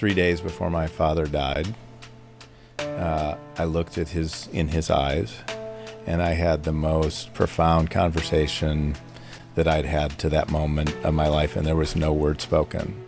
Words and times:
three 0.00 0.14
days 0.14 0.40
before 0.40 0.70
my 0.70 0.86
father 0.86 1.26
died, 1.26 1.74
uh, 2.78 3.36
I 3.58 3.64
looked 3.64 3.98
at 3.98 4.08
his 4.08 4.48
in 4.50 4.68
his 4.68 4.88
eyes, 4.88 5.36
and 6.06 6.22
I 6.22 6.30
had 6.30 6.64
the 6.64 6.72
most 6.72 7.34
profound 7.34 7.90
conversation 7.90 8.96
that 9.56 9.68
I'd 9.68 9.84
had 9.84 10.18
to 10.20 10.30
that 10.30 10.50
moment 10.50 10.96
of 11.04 11.12
my 11.12 11.28
life, 11.28 11.54
and 11.54 11.66
there 11.66 11.76
was 11.76 11.94
no 11.96 12.14
word 12.14 12.40
spoken. 12.40 12.98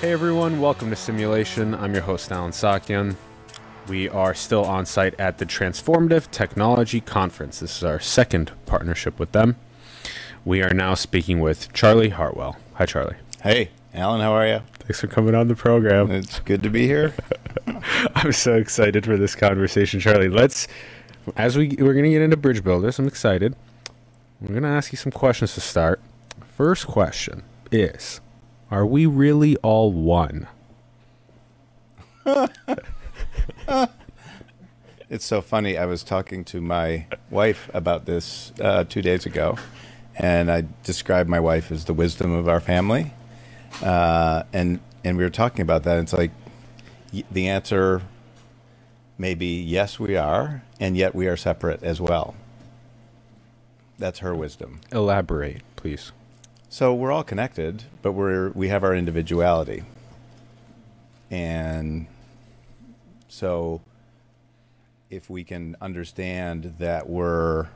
Hey 0.00 0.10
everyone, 0.10 0.60
welcome 0.60 0.90
to 0.90 0.96
Simulation. 0.96 1.76
I'm 1.76 1.92
your 1.94 2.02
host, 2.02 2.32
Allen 2.32 2.50
Saakyan. 2.50 3.14
We 3.88 4.08
are 4.08 4.32
still 4.32 4.64
on 4.64 4.86
site 4.86 5.18
at 5.18 5.38
the 5.38 5.46
Transformative 5.46 6.30
Technology 6.30 7.00
Conference. 7.00 7.58
This 7.58 7.78
is 7.78 7.84
our 7.84 7.98
second 7.98 8.52
partnership 8.64 9.18
with 9.18 9.32
them. 9.32 9.56
We 10.44 10.62
are 10.62 10.72
now 10.72 10.94
speaking 10.94 11.40
with 11.40 11.72
Charlie 11.72 12.10
Hartwell. 12.10 12.56
Hi, 12.74 12.86
Charlie. 12.86 13.16
Hey, 13.42 13.70
Allen, 13.92 14.20
how 14.20 14.32
are 14.32 14.46
you? 14.46 14.60
Thanks 14.74 15.00
for 15.00 15.08
coming 15.08 15.34
on 15.34 15.48
the 15.48 15.56
program. 15.56 16.12
It's 16.12 16.38
good 16.40 16.62
to 16.62 16.70
be 16.70 16.86
here. 16.86 17.12
I'm 18.14 18.32
so 18.32 18.54
excited 18.54 19.04
for 19.04 19.16
this 19.16 19.34
conversation, 19.34 19.98
Charlie. 19.98 20.28
Let's, 20.28 20.68
as 21.36 21.58
we 21.58 21.76
we're 21.78 21.94
gonna 21.94 22.10
get 22.10 22.22
into 22.22 22.36
Bridge 22.36 22.62
Builders, 22.62 23.00
I'm 23.00 23.08
excited. 23.08 23.56
We're 24.40 24.54
gonna 24.54 24.74
ask 24.74 24.92
you 24.92 24.96
some 24.96 25.12
questions 25.12 25.54
to 25.54 25.60
start. 25.60 26.00
First 26.56 26.86
question 26.86 27.42
is, 27.72 28.20
are 28.70 28.86
we 28.86 29.06
really 29.06 29.56
all 29.56 29.92
one? 29.92 30.46
It's 35.10 35.26
so 35.26 35.42
funny. 35.42 35.76
I 35.76 35.84
was 35.86 36.02
talking 36.02 36.42
to 36.46 36.60
my 36.62 37.06
wife 37.30 37.68
about 37.74 38.06
this 38.06 38.50
uh, 38.60 38.84
two 38.84 39.02
days 39.02 39.26
ago, 39.26 39.58
and 40.16 40.50
I 40.50 40.64
described 40.84 41.28
my 41.28 41.38
wife 41.40 41.70
as 41.70 41.84
the 41.84 41.92
wisdom 41.92 42.32
of 42.32 42.48
our 42.48 42.60
family, 42.60 43.12
uh, 43.82 44.44
and 44.54 44.80
and 45.04 45.18
we 45.18 45.22
were 45.24 45.30
talking 45.30 45.60
about 45.62 45.82
that. 45.84 45.98
And 45.98 46.04
It's 46.06 46.14
like 46.14 46.30
y- 47.12 47.24
the 47.30 47.48
answer 47.48 48.02
may 49.18 49.34
be 49.34 49.60
yes, 49.60 50.00
we 50.00 50.16
are, 50.16 50.62
and 50.80 50.96
yet 50.96 51.14
we 51.14 51.26
are 51.26 51.36
separate 51.36 51.82
as 51.82 52.00
well. 52.00 52.34
That's 53.98 54.20
her 54.20 54.34
wisdom. 54.34 54.80
Elaborate, 54.90 55.62
please. 55.76 56.12
So 56.70 56.94
we're 56.94 57.12
all 57.12 57.24
connected, 57.24 57.84
but 58.00 58.12
we're 58.12 58.48
we 58.50 58.68
have 58.68 58.82
our 58.82 58.94
individuality. 58.94 59.84
And 61.30 62.06
so 63.32 63.80
if 65.08 65.30
we 65.30 65.42
can 65.42 65.74
understand 65.80 66.74
that 66.78 67.08
we're 67.08 67.68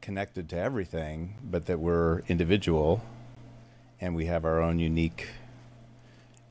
connected 0.00 0.48
to 0.48 0.56
everything, 0.58 1.36
but 1.48 1.66
that 1.66 1.78
we're 1.78 2.20
individual 2.26 3.04
and 4.00 4.16
we 4.16 4.26
have 4.26 4.44
our 4.44 4.60
own 4.60 4.80
unique 4.80 5.28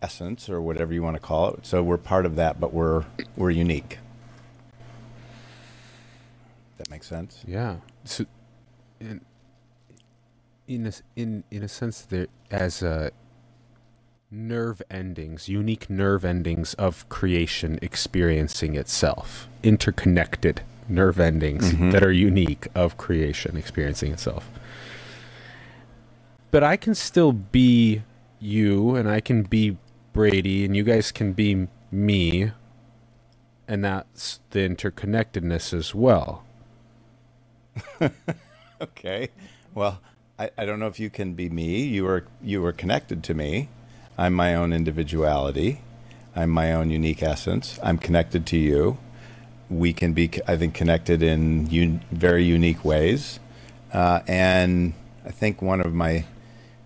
essence 0.01 0.49
or 0.49 0.61
whatever 0.61 0.93
you 0.93 1.03
want 1.03 1.17
to 1.17 1.19
call 1.19 1.49
it. 1.49 1.65
So 1.65 1.83
we're 1.83 1.97
part 1.97 2.25
of 2.25 2.37
that, 2.37 2.61
but 2.61 2.73
we're 2.73 3.03
we're 3.35 3.49
unique. 3.49 3.97
That 6.77 6.89
makes 6.89 7.07
sense? 7.07 7.43
Yeah. 7.45 7.77
So, 8.05 8.25
in 9.01 9.19
in 10.67 10.87
a, 10.87 10.93
in 11.17 11.43
in 11.51 11.63
a 11.63 11.67
sense, 11.67 12.03
there 12.03 12.27
as 12.51 12.83
uh, 12.83 13.09
nerve 14.29 14.81
endings, 14.91 15.47
unique 15.47 15.89
nerve 15.89 16.25
endings 16.25 16.73
of 16.75 17.07
creation 17.09 17.79
experiencing 17.81 18.75
itself, 18.75 19.47
interconnected 19.63 20.61
nerve 20.89 21.19
endings 21.19 21.73
Mhm. 21.73 21.91
that 21.91 22.03
are 22.03 22.11
unique 22.11 22.67
of 22.75 22.97
creation 22.97 23.55
experiencing 23.57 24.11
itself. 24.11 24.49
But 26.51 26.63
I 26.63 26.77
can 26.77 26.95
still 26.95 27.31
be 27.33 28.03
you, 28.39 28.95
and 28.95 29.09
I 29.09 29.19
can 29.19 29.43
be 29.43 29.77
Brady, 30.13 30.65
and 30.65 30.75
you 30.75 30.83
guys 30.83 31.11
can 31.11 31.33
be 31.33 31.67
me, 31.91 32.51
and 33.67 33.83
that's 33.83 34.39
the 34.51 34.59
interconnectedness 34.67 35.73
as 35.73 35.93
well. 35.95 36.43
Okay. 38.79 39.29
Well, 39.73 40.01
I, 40.37 40.51
I 40.55 40.65
don't 40.65 40.79
know 40.79 40.85
if 40.85 40.99
you 40.99 41.09
can 41.09 41.33
be 41.33 41.49
me. 41.49 41.81
You 41.81 42.05
are 42.07 42.25
you 42.43 42.63
are 42.63 42.71
connected 42.71 43.23
to 43.23 43.33
me. 43.33 43.69
I'm 44.17 44.33
my 44.33 44.55
own 44.55 44.73
individuality. 44.73 45.81
I'm 46.35 46.49
my 46.51 46.73
own 46.73 46.89
unique 46.91 47.23
essence. 47.23 47.79
I'm 47.83 47.97
connected 47.97 48.45
to 48.47 48.57
you. 48.57 48.97
We 49.69 49.93
can 49.93 50.13
be, 50.13 50.31
I 50.47 50.57
think, 50.57 50.73
connected 50.73 51.23
in 51.23 51.67
un, 51.69 52.01
very 52.11 52.43
unique 52.45 52.85
ways. 52.85 53.39
Uh, 53.93 54.21
and 54.27 54.93
I 55.25 55.31
think 55.31 55.61
one 55.61 55.81
of 55.81 55.93
my 55.93 56.25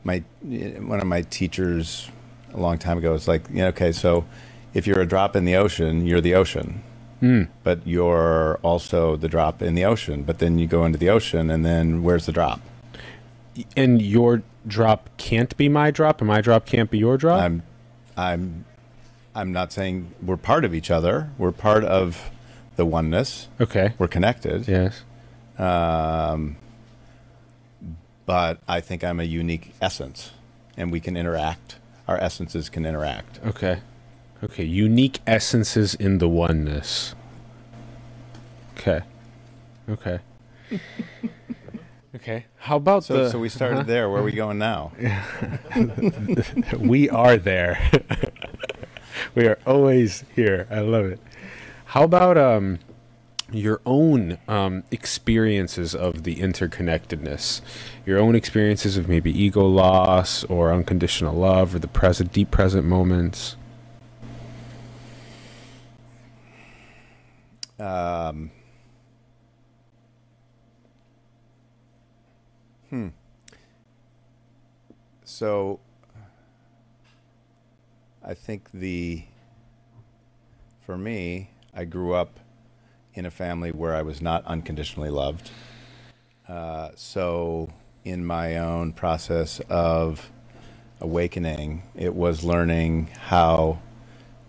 my 0.03 0.23
one 0.43 0.99
of 0.99 1.07
my 1.07 1.21
teachers 1.23 2.09
a 2.53 2.59
long 2.59 2.77
time 2.79 2.97
ago 2.97 3.13
was 3.13 3.27
like, 3.27 3.49
you 3.49 3.57
know, 3.57 3.67
okay, 3.69 3.91
so 3.91 4.25
if 4.73 4.87
you're 4.87 5.01
a 5.01 5.05
drop 5.07 5.35
in 5.35 5.45
the 5.45 5.55
ocean, 5.55 6.05
you're 6.07 6.21
the 6.21 6.35
ocean 6.35 6.81
Mm. 7.21 7.49
but 7.63 7.85
you're 7.85 8.59
also 8.63 9.15
the 9.15 9.29
drop 9.29 9.61
in 9.61 9.75
the 9.75 9.85
ocean. 9.85 10.23
But 10.23 10.39
then 10.39 10.59
you 10.59 10.67
go 10.67 10.85
into 10.85 10.97
the 10.99 11.09
ocean, 11.09 11.51
and 11.51 11.65
then 11.65 12.03
where's 12.03 12.25
the 12.25 12.31
drop? 12.31 12.61
And 13.75 14.01
your 14.01 14.43
drop 14.67 15.09
can't 15.17 15.55
be 15.57 15.69
my 15.69 15.91
drop, 15.91 16.21
and 16.21 16.27
my 16.27 16.41
drop 16.41 16.65
can't 16.65 16.89
be 16.89 16.97
your 16.97 17.17
drop. 17.17 17.41
I'm, 17.41 17.63
I'm, 18.17 18.65
I'm 19.33 19.51
not 19.51 19.71
saying 19.71 20.13
we're 20.21 20.37
part 20.37 20.65
of 20.65 20.73
each 20.73 20.91
other. 20.91 21.29
We're 21.37 21.51
part 21.51 21.83
of 21.83 22.29
the 22.75 22.85
oneness. 22.85 23.47
okay. 23.59 23.93
We're 23.97 24.07
connected. 24.07 24.67
Yes. 24.67 25.03
Um, 25.57 26.57
but 28.25 28.59
I 28.67 28.79
think 28.81 29.03
I'm 29.03 29.19
a 29.19 29.23
unique 29.23 29.73
essence, 29.81 30.31
and 30.77 30.91
we 30.91 30.99
can 30.99 31.17
interact. 31.17 31.77
Our 32.07 32.17
essences 32.17 32.69
can 32.69 32.85
interact. 32.85 33.39
Okay. 33.45 33.79
Okay. 34.43 34.63
Unique 34.63 35.19
essences 35.27 35.95
in 35.95 36.17
the 36.17 36.27
oneness. 36.29 37.13
Okay. 38.77 39.01
Okay. 39.89 40.19
okay. 42.15 42.45
How 42.59 42.77
about 42.77 43.03
So, 43.03 43.25
the? 43.25 43.29
so 43.29 43.39
we 43.39 43.49
started 43.49 43.87
there. 43.87 44.09
Where 44.09 44.21
are 44.21 44.23
we 44.23 44.31
going 44.31 44.57
now? 44.57 44.91
we 46.79 47.09
are 47.09 47.37
there. 47.37 47.91
we 49.35 49.47
are 49.47 49.59
always 49.65 50.23
here. 50.35 50.67
I 50.69 50.79
love 50.79 51.05
it. 51.05 51.19
How 51.85 52.03
about 52.03 52.37
um 52.37 52.79
your 53.51 53.81
own 53.85 54.37
um, 54.47 54.83
experiences 54.91 55.93
of 55.93 56.23
the 56.23 56.37
interconnectedness, 56.37 57.61
your 58.05 58.17
own 58.17 58.35
experiences 58.35 58.97
of 58.97 59.07
maybe 59.09 59.31
ego 59.31 59.65
loss 59.65 60.43
or 60.45 60.73
unconditional 60.73 61.35
love 61.35 61.75
or 61.75 61.79
the 61.79 61.87
present, 61.87 62.31
deep 62.31 62.49
present 62.49 62.85
moments. 62.85 63.57
Um, 67.79 68.51
hmm. 72.91 73.07
So, 75.23 75.79
I 78.23 78.35
think 78.35 78.69
the, 78.71 79.23
for 80.81 80.95
me, 80.95 81.49
I 81.73 81.85
grew 81.85 82.13
up 82.13 82.39
in 83.15 83.25
a 83.25 83.31
family 83.31 83.71
where 83.71 83.95
I 83.95 84.03
was 84.03 84.21
not 84.21 84.45
unconditionally 84.45 85.09
loved. 85.09 85.49
Uh, 86.47 86.89
so, 86.95 87.73
in 88.05 88.23
my 88.23 88.57
own 88.57 88.93
process 88.93 89.59
of 89.69 90.29
awakening, 90.99 91.81
it 91.95 92.13
was 92.13 92.43
learning 92.43 93.07
how 93.07 93.79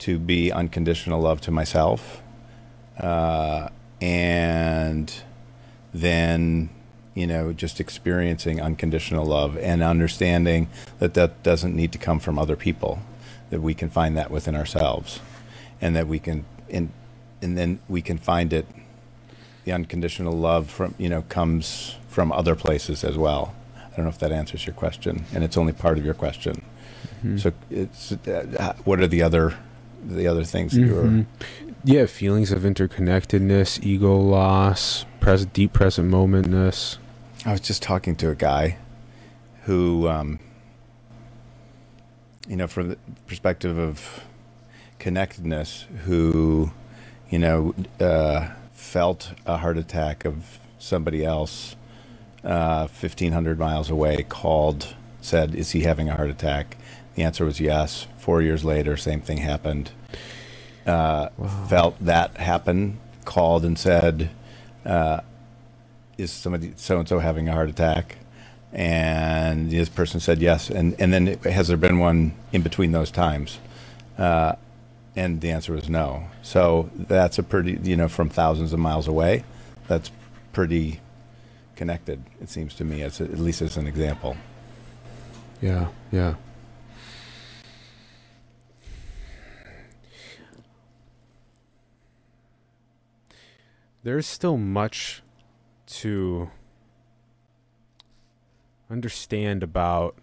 to 0.00 0.18
be 0.18 0.52
unconditional 0.52 1.20
love 1.20 1.40
to 1.40 1.50
myself 1.50 2.22
uh, 2.98 3.68
and 4.00 5.22
then 5.94 6.68
you 7.14 7.26
know 7.26 7.52
just 7.52 7.80
experiencing 7.80 8.60
unconditional 8.60 9.24
love 9.24 9.56
and 9.58 9.82
understanding 9.82 10.68
that 10.98 11.14
that 11.14 11.42
doesn't 11.42 11.74
need 11.74 11.92
to 11.92 11.98
come 11.98 12.18
from 12.18 12.38
other 12.38 12.56
people 12.56 13.00
that 13.50 13.60
we 13.60 13.74
can 13.74 13.90
find 13.90 14.16
that 14.16 14.30
within 14.30 14.56
ourselves 14.56 15.20
and 15.80 15.94
that 15.94 16.06
we 16.06 16.18
can 16.18 16.44
and 16.70 16.90
and 17.40 17.58
then 17.58 17.78
we 17.88 18.00
can 18.00 18.18
find 18.18 18.52
it 18.52 18.66
the 19.64 19.72
unconditional 19.72 20.32
love 20.32 20.70
from 20.70 20.94
you 20.98 21.08
know 21.08 21.22
comes 21.28 21.96
from 22.08 22.32
other 22.32 22.54
places 22.54 23.04
as 23.04 23.18
well 23.18 23.54
i 23.76 23.96
don't 23.96 24.04
know 24.04 24.10
if 24.10 24.18
that 24.18 24.32
answers 24.32 24.66
your 24.66 24.74
question 24.74 25.24
and 25.34 25.44
it's 25.44 25.56
only 25.56 25.72
part 25.72 25.98
of 25.98 26.04
your 26.04 26.14
question 26.14 26.62
so 27.36 27.52
it's 27.70 28.12
uh, 28.12 28.74
what 28.84 29.00
are 29.00 29.06
the 29.06 29.22
other 29.22 29.54
the 30.04 30.26
other 30.26 30.44
things 30.44 30.72
that 30.72 30.80
you're. 30.80 31.26
Yeah, 31.84 32.06
feelings 32.06 32.52
of 32.52 32.62
interconnectedness, 32.62 33.84
ego 33.84 34.16
loss, 34.16 35.04
present, 35.20 35.52
deep 35.52 35.72
present 35.72 36.10
momentness. 36.10 36.98
I 37.44 37.50
was 37.50 37.60
just 37.60 37.82
talking 37.82 38.14
to 38.16 38.30
a 38.30 38.36
guy 38.36 38.78
who, 39.64 40.08
um, 40.08 40.38
you 42.48 42.56
know, 42.56 42.68
from 42.68 42.90
the 42.90 42.98
perspective 43.26 43.78
of 43.78 44.24
connectedness, 45.00 45.86
who, 46.04 46.70
you 47.30 47.40
know, 47.40 47.74
uh, 47.98 48.50
felt 48.72 49.32
a 49.44 49.56
heart 49.56 49.76
attack 49.76 50.24
of 50.24 50.60
somebody 50.78 51.24
else 51.24 51.74
uh, 52.44 52.86
1,500 52.86 53.58
miles 53.58 53.90
away, 53.90 54.24
called, 54.28 54.94
said, 55.20 55.54
Is 55.56 55.72
he 55.72 55.80
having 55.82 56.08
a 56.08 56.16
heart 56.16 56.30
attack? 56.30 56.76
The 57.16 57.24
answer 57.24 57.44
was 57.44 57.58
yes. 57.60 58.06
Four 58.18 58.42
years 58.42 58.64
later, 58.64 58.96
same 58.96 59.20
thing 59.20 59.38
happened. 59.38 59.90
Uh, 60.86 61.30
Felt 61.68 61.96
that 62.00 62.36
happen, 62.36 63.00
called 63.24 63.64
and 63.64 63.76
said, 63.78 64.30
uh, 64.86 65.20
Is 66.22 66.30
somebody 66.30 66.72
so 66.76 67.00
and 67.00 67.08
so 67.08 67.18
having 67.18 67.48
a 67.48 67.52
heart 67.52 67.68
attack? 67.68 68.16
And 68.72 69.70
this 69.70 69.88
person 69.88 70.20
said 70.20 70.40
yes. 70.40 70.70
And, 70.70 70.94
and 70.98 71.12
then 71.12 71.26
has 71.42 71.68
there 71.68 71.76
been 71.76 71.98
one 71.98 72.34
in 72.52 72.62
between 72.62 72.92
those 72.92 73.10
times? 73.10 73.58
Uh, 74.16 74.54
and 75.16 75.40
the 75.40 75.50
answer 75.50 75.72
was 75.72 75.88
no. 75.88 76.28
So 76.42 76.90
that's 76.94 77.38
a 77.38 77.42
pretty, 77.42 77.78
you 77.82 77.96
know, 77.96 78.08
from 78.08 78.30
thousands 78.30 78.72
of 78.72 78.78
miles 78.78 79.08
away, 79.08 79.44
that's 79.88 80.10
pretty 80.52 81.00
connected, 81.76 82.22
it 82.40 82.48
seems 82.48 82.74
to 82.76 82.84
me, 82.84 83.02
as 83.02 83.20
at 83.20 83.38
least 83.38 83.60
as 83.60 83.76
an 83.76 83.86
example. 83.86 84.36
Yeah, 85.60 85.88
yeah. 86.10 86.34
There's 94.04 94.26
still 94.26 94.56
much 94.56 95.22
to 96.02 96.50
understand 98.90 99.62
about 99.62 100.16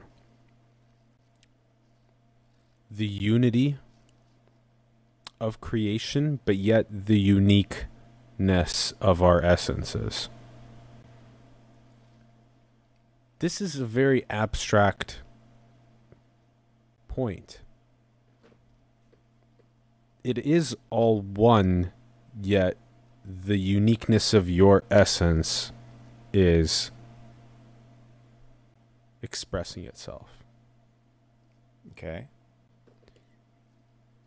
the 2.91 3.07
unity 3.07 3.77
of 5.39 5.61
creation, 5.61 6.41
but 6.43 6.57
yet 6.57 6.85
the 6.89 7.17
uniqueness 7.17 8.93
of 8.99 9.23
our 9.23 9.41
essences. 9.41 10.27
This 13.39 13.61
is 13.61 13.79
a 13.79 13.85
very 13.85 14.25
abstract 14.29 15.21
point. 17.07 17.61
It 20.25 20.37
is 20.39 20.75
all 20.89 21.21
one, 21.21 21.93
yet 22.41 22.75
the 23.29 23.57
uniqueness 23.57 24.33
of 24.33 24.49
your 24.49 24.83
essence 24.89 25.71
is 26.33 26.89
expressing 29.21 29.83
itself. 29.85 30.29
Okay. 31.91 32.27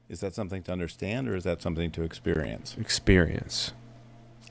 Is 0.09 0.21
that 0.21 0.35
something 0.35 0.63
to 0.65 0.73
understand 0.73 1.29
or 1.29 1.35
is 1.35 1.45
that 1.45 1.63
something 1.63 1.91
to 1.93 2.03
experience? 2.03 2.77
Experience. 2.79 3.73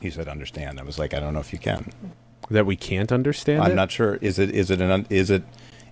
You 0.02 0.12
said 0.12 0.28
understand. 0.28 0.80
I 0.80 0.84
was 0.84 1.00
like, 1.00 1.14
I 1.14 1.20
don't 1.20 1.34
know 1.34 1.40
if 1.40 1.54
you 1.54 1.60
can. 1.60 1.92
That 2.50 2.66
we 2.66 2.76
can't 2.76 3.12
understand 3.12 3.64
I'm 3.64 3.72
it? 3.72 3.76
not 3.76 3.92
sure. 3.92 4.16
Is 4.16 4.40
it 4.40 4.50
is 4.50 4.72
it 4.72 4.82
an 4.82 4.92
un- 4.92 5.08
is 5.10 5.30
it 5.30 5.44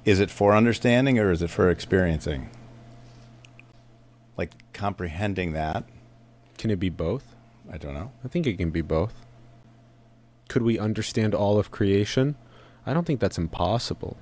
is 0.03 0.19
it 0.19 0.31
for 0.31 0.53
understanding 0.55 1.19
or 1.19 1.31
is 1.31 1.41
it 1.41 1.49
for 1.49 1.69
experiencing? 1.69 2.49
Like 4.35 4.51
comprehending 4.73 5.53
that? 5.53 5.83
Can 6.57 6.71
it 6.71 6.79
be 6.79 6.89
both? 6.89 7.35
I 7.71 7.77
don't 7.77 7.93
know. 7.93 8.11
I 8.23 8.27
think 8.27 8.47
it 8.47 8.57
can 8.57 8.71
be 8.71 8.81
both. 8.81 9.13
Could 10.47 10.63
we 10.63 10.79
understand 10.79 11.35
all 11.35 11.59
of 11.59 11.69
creation? 11.71 12.35
I 12.85 12.93
don't 12.93 13.05
think 13.05 13.19
that's 13.19 13.37
impossible. 13.37 14.17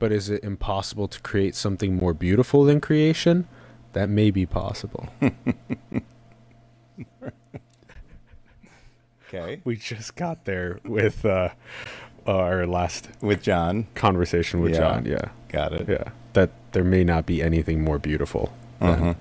But 0.00 0.12
is 0.12 0.28
it 0.30 0.42
impossible 0.44 1.08
to 1.08 1.20
create 1.20 1.54
something 1.54 1.94
more 1.96 2.14
beautiful 2.14 2.64
than 2.64 2.80
creation? 2.80 3.46
That 3.92 4.08
may 4.08 4.30
be 4.30 4.46
possible. 4.46 5.08
Okay. 9.28 9.60
we 9.64 9.76
just 9.76 10.16
got 10.16 10.46
there 10.46 10.80
with 10.84 11.26
uh, 11.26 11.50
our 12.26 12.66
last 12.66 13.10
With 13.20 13.42
John, 13.42 13.86
conversation 13.94 14.60
with 14.62 14.72
Yeah. 14.72 14.78
John. 14.78 15.04
Yeah. 15.04 15.28
got 15.48 15.74
it. 15.74 15.86
Yeah. 15.86 16.12
That 16.32 16.50
there 16.72 16.82
may 16.84 17.04
not 17.04 17.26
be 17.26 17.42
anything 17.42 17.84
more 17.84 17.98
beautiful 17.98 18.52
than 18.80 18.88
Uh-huh. 18.88 19.14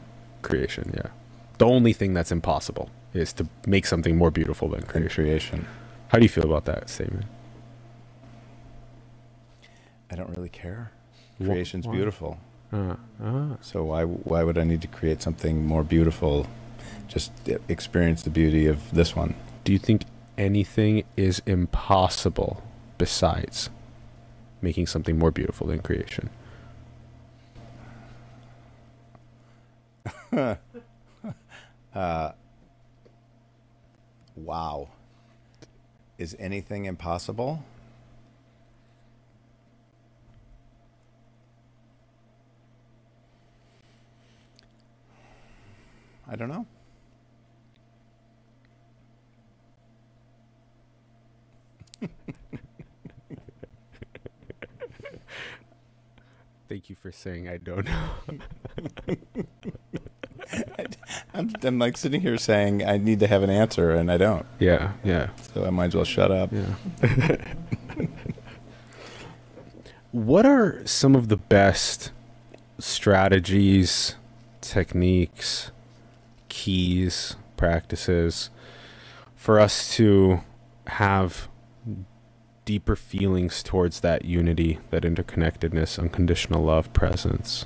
creation. 0.43 0.93
Yeah. 0.95 1.09
The 1.57 1.65
only 1.65 1.93
thing 1.93 2.13
that's 2.13 2.31
impossible 2.31 2.89
is 3.13 3.33
to 3.33 3.47
make 3.65 3.85
something 3.85 4.15
more 4.15 4.31
beautiful 4.31 4.69
than 4.69 4.83
creation. 4.83 5.23
creation. 5.23 5.67
How 6.09 6.19
do 6.19 6.23
you 6.23 6.29
feel 6.29 6.45
about 6.45 6.65
that 6.65 6.89
statement? 6.89 7.25
I 10.09 10.15
don't 10.15 10.29
really 10.35 10.49
care. 10.49 10.91
Creation's 11.37 11.87
why? 11.87 11.93
beautiful. 11.93 12.39
Uh, 12.71 12.95
ah. 13.23 13.57
So 13.61 13.83
why 13.83 14.03
why 14.03 14.43
would 14.43 14.57
I 14.57 14.63
need 14.63 14.81
to 14.81 14.87
create 14.87 15.21
something 15.21 15.65
more 15.65 15.83
beautiful? 15.83 16.47
Just 17.07 17.31
experience 17.67 18.23
the 18.23 18.29
beauty 18.29 18.67
of 18.67 18.91
this 18.91 19.15
one. 19.15 19.35
Do 19.63 19.71
you 19.71 19.79
think 19.79 20.03
anything 20.37 21.03
is 21.15 21.41
impossible 21.45 22.63
besides 22.97 23.69
making 24.61 24.87
something 24.87 25.17
more 25.17 25.31
beautiful 25.31 25.67
than 25.67 25.79
creation? 25.79 26.29
Uh, 31.97 32.31
wow. 34.35 34.87
Is 36.19 36.35
anything 36.37 36.85
impossible? 36.85 37.63
I 46.29 46.35
don't 46.35 46.49
know. 46.49 46.67
Thank 56.69 56.91
you 56.91 56.95
for 56.95 57.11
saying 57.11 57.47
I 57.49 57.57
don't 57.57 57.85
know. 57.85 58.09
I'm, 61.33 61.51
I'm 61.63 61.79
like 61.79 61.97
sitting 61.97 62.21
here 62.21 62.37
saying 62.37 62.85
I 62.85 62.97
need 62.97 63.19
to 63.19 63.27
have 63.27 63.43
an 63.43 63.49
answer 63.49 63.91
and 63.91 64.11
I 64.11 64.17
don't. 64.17 64.45
yeah, 64.59 64.93
yeah, 65.03 65.29
So 65.53 65.65
I 65.65 65.69
might 65.69 65.87
as 65.87 65.95
well 65.95 66.05
shut 66.05 66.31
up. 66.31 66.51
yeah. 66.51 67.35
what 70.11 70.45
are 70.45 70.85
some 70.85 71.15
of 71.15 71.27
the 71.27 71.37
best 71.37 72.11
strategies, 72.79 74.15
techniques, 74.61 75.71
keys, 76.49 77.35
practices 77.57 78.49
for 79.35 79.59
us 79.59 79.95
to 79.95 80.41
have 80.87 81.47
deeper 82.65 82.95
feelings 82.95 83.63
towards 83.63 83.99
that 84.01 84.25
unity, 84.25 84.79
that 84.89 85.03
interconnectedness, 85.03 85.97
unconditional 85.99 86.63
love, 86.63 86.91
presence? 86.93 87.65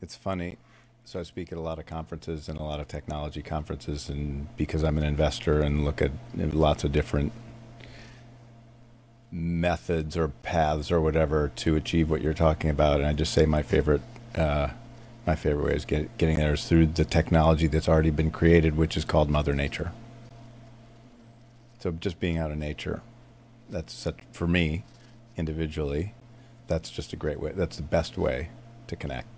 It's 0.00 0.16
funny. 0.16 0.58
So 1.04 1.18
I 1.18 1.22
speak 1.22 1.52
at 1.52 1.58
a 1.58 1.62
lot 1.62 1.78
of 1.78 1.86
conferences 1.86 2.48
and 2.48 2.58
a 2.58 2.62
lot 2.62 2.80
of 2.80 2.88
technology 2.88 3.40
conferences, 3.40 4.10
and 4.10 4.54
because 4.56 4.84
I'm 4.84 4.98
an 4.98 5.04
investor 5.04 5.60
and 5.60 5.84
look 5.84 6.02
at 6.02 6.12
lots 6.36 6.84
of 6.84 6.92
different 6.92 7.32
methods 9.30 10.16
or 10.16 10.28
paths 10.28 10.90
or 10.90 11.00
whatever 11.00 11.50
to 11.56 11.76
achieve 11.76 12.10
what 12.10 12.20
you're 12.20 12.34
talking 12.34 12.68
about, 12.68 12.98
and 12.98 13.06
I 13.06 13.14
just 13.14 13.32
say 13.32 13.46
my 13.46 13.62
favorite, 13.62 14.02
uh, 14.34 14.68
my 15.26 15.34
favorite 15.34 15.64
way 15.64 15.74
is 15.74 15.86
get, 15.86 16.18
getting 16.18 16.36
there 16.36 16.52
is 16.52 16.66
through 16.66 16.86
the 16.86 17.06
technology 17.06 17.66
that's 17.68 17.88
already 17.88 18.10
been 18.10 18.30
created, 18.30 18.76
which 18.76 18.96
is 18.96 19.06
called 19.06 19.30
Mother 19.30 19.54
Nature. 19.54 19.92
So 21.78 21.90
just 21.92 22.20
being 22.20 22.36
out 22.36 22.50
in 22.50 22.58
nature, 22.58 23.00
that's 23.70 23.94
such, 23.94 24.18
for 24.32 24.46
me, 24.46 24.84
individually, 25.38 26.12
that's 26.66 26.90
just 26.90 27.14
a 27.14 27.16
great 27.16 27.40
way. 27.40 27.52
That's 27.54 27.76
the 27.78 27.82
best 27.82 28.18
way 28.18 28.50
to 28.88 28.96
connect. 28.96 29.37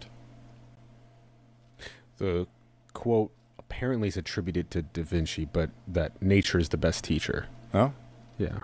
The 2.20 2.46
quote 2.94 3.32
apparently 3.58 4.06
is 4.08 4.16
attributed 4.16 4.70
to 4.72 4.82
Da 4.82 5.02
Vinci, 5.02 5.46
but 5.46 5.70
that 5.88 6.20
nature 6.22 6.58
is 6.58 6.68
the 6.68 6.76
best 6.76 7.02
teacher. 7.04 7.46
Oh, 7.74 7.92
Yeah. 8.38 8.60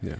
Yeah. 0.00 0.14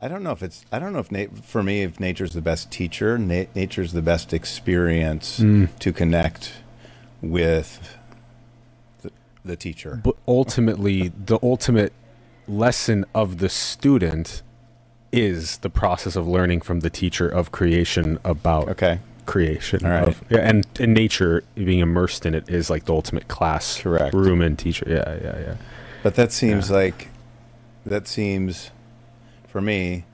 I 0.00 0.08
don't 0.08 0.22
know 0.22 0.30
if 0.32 0.42
it's. 0.42 0.64
I 0.70 0.78
don't 0.78 0.92
know 0.92 0.98
if 1.00 1.10
na- 1.10 1.26
for 1.42 1.62
me, 1.62 1.82
if 1.82 1.98
nature's 1.98 2.32
the 2.34 2.42
best 2.42 2.70
teacher, 2.70 3.16
na- 3.18 3.46
nature's 3.54 3.92
the 3.92 4.02
best 4.02 4.32
experience 4.34 5.40
Mm. 5.40 5.76
to 5.78 5.90
connect 5.92 6.52
with 7.22 7.96
the, 9.02 9.10
the 9.44 9.56
teacher. 9.56 10.00
But 10.04 10.16
ultimately, 10.28 11.08
the 11.26 11.38
ultimate 11.42 11.92
lesson 12.46 13.04
of 13.14 13.38
the 13.38 13.48
student 13.48 14.42
is 15.12 15.58
the 15.58 15.70
process 15.70 16.14
of 16.14 16.28
learning 16.28 16.60
from 16.60 16.80
the 16.80 16.90
teacher 16.90 17.26
of 17.28 17.50
creation 17.50 18.18
about 18.22 18.68
Okay, 18.68 19.00
creation. 19.26 19.84
All 19.84 19.90
right. 19.90 20.08
Of, 20.08 20.22
yeah, 20.30 20.38
and, 20.38 20.66
and 20.80 20.94
nature, 20.94 21.42
being 21.54 21.80
immersed 21.80 22.24
in 22.24 22.34
it, 22.34 22.48
is 22.48 22.70
like 22.70 22.84
the 22.84 22.94
ultimate 22.94 23.28
class 23.28 23.80
Correct. 23.80 24.14
room 24.14 24.40
and 24.40 24.58
teacher. 24.58 24.86
Yeah, 24.88 25.18
yeah, 25.22 25.38
yeah. 25.40 25.56
but 26.02 26.14
that 26.14 26.32
seems 26.32 26.70
Yeah. 26.70 26.76
like 26.76 27.08
that 27.84 28.08
seems 28.08 28.70
for 29.48 29.60
me 29.60 30.04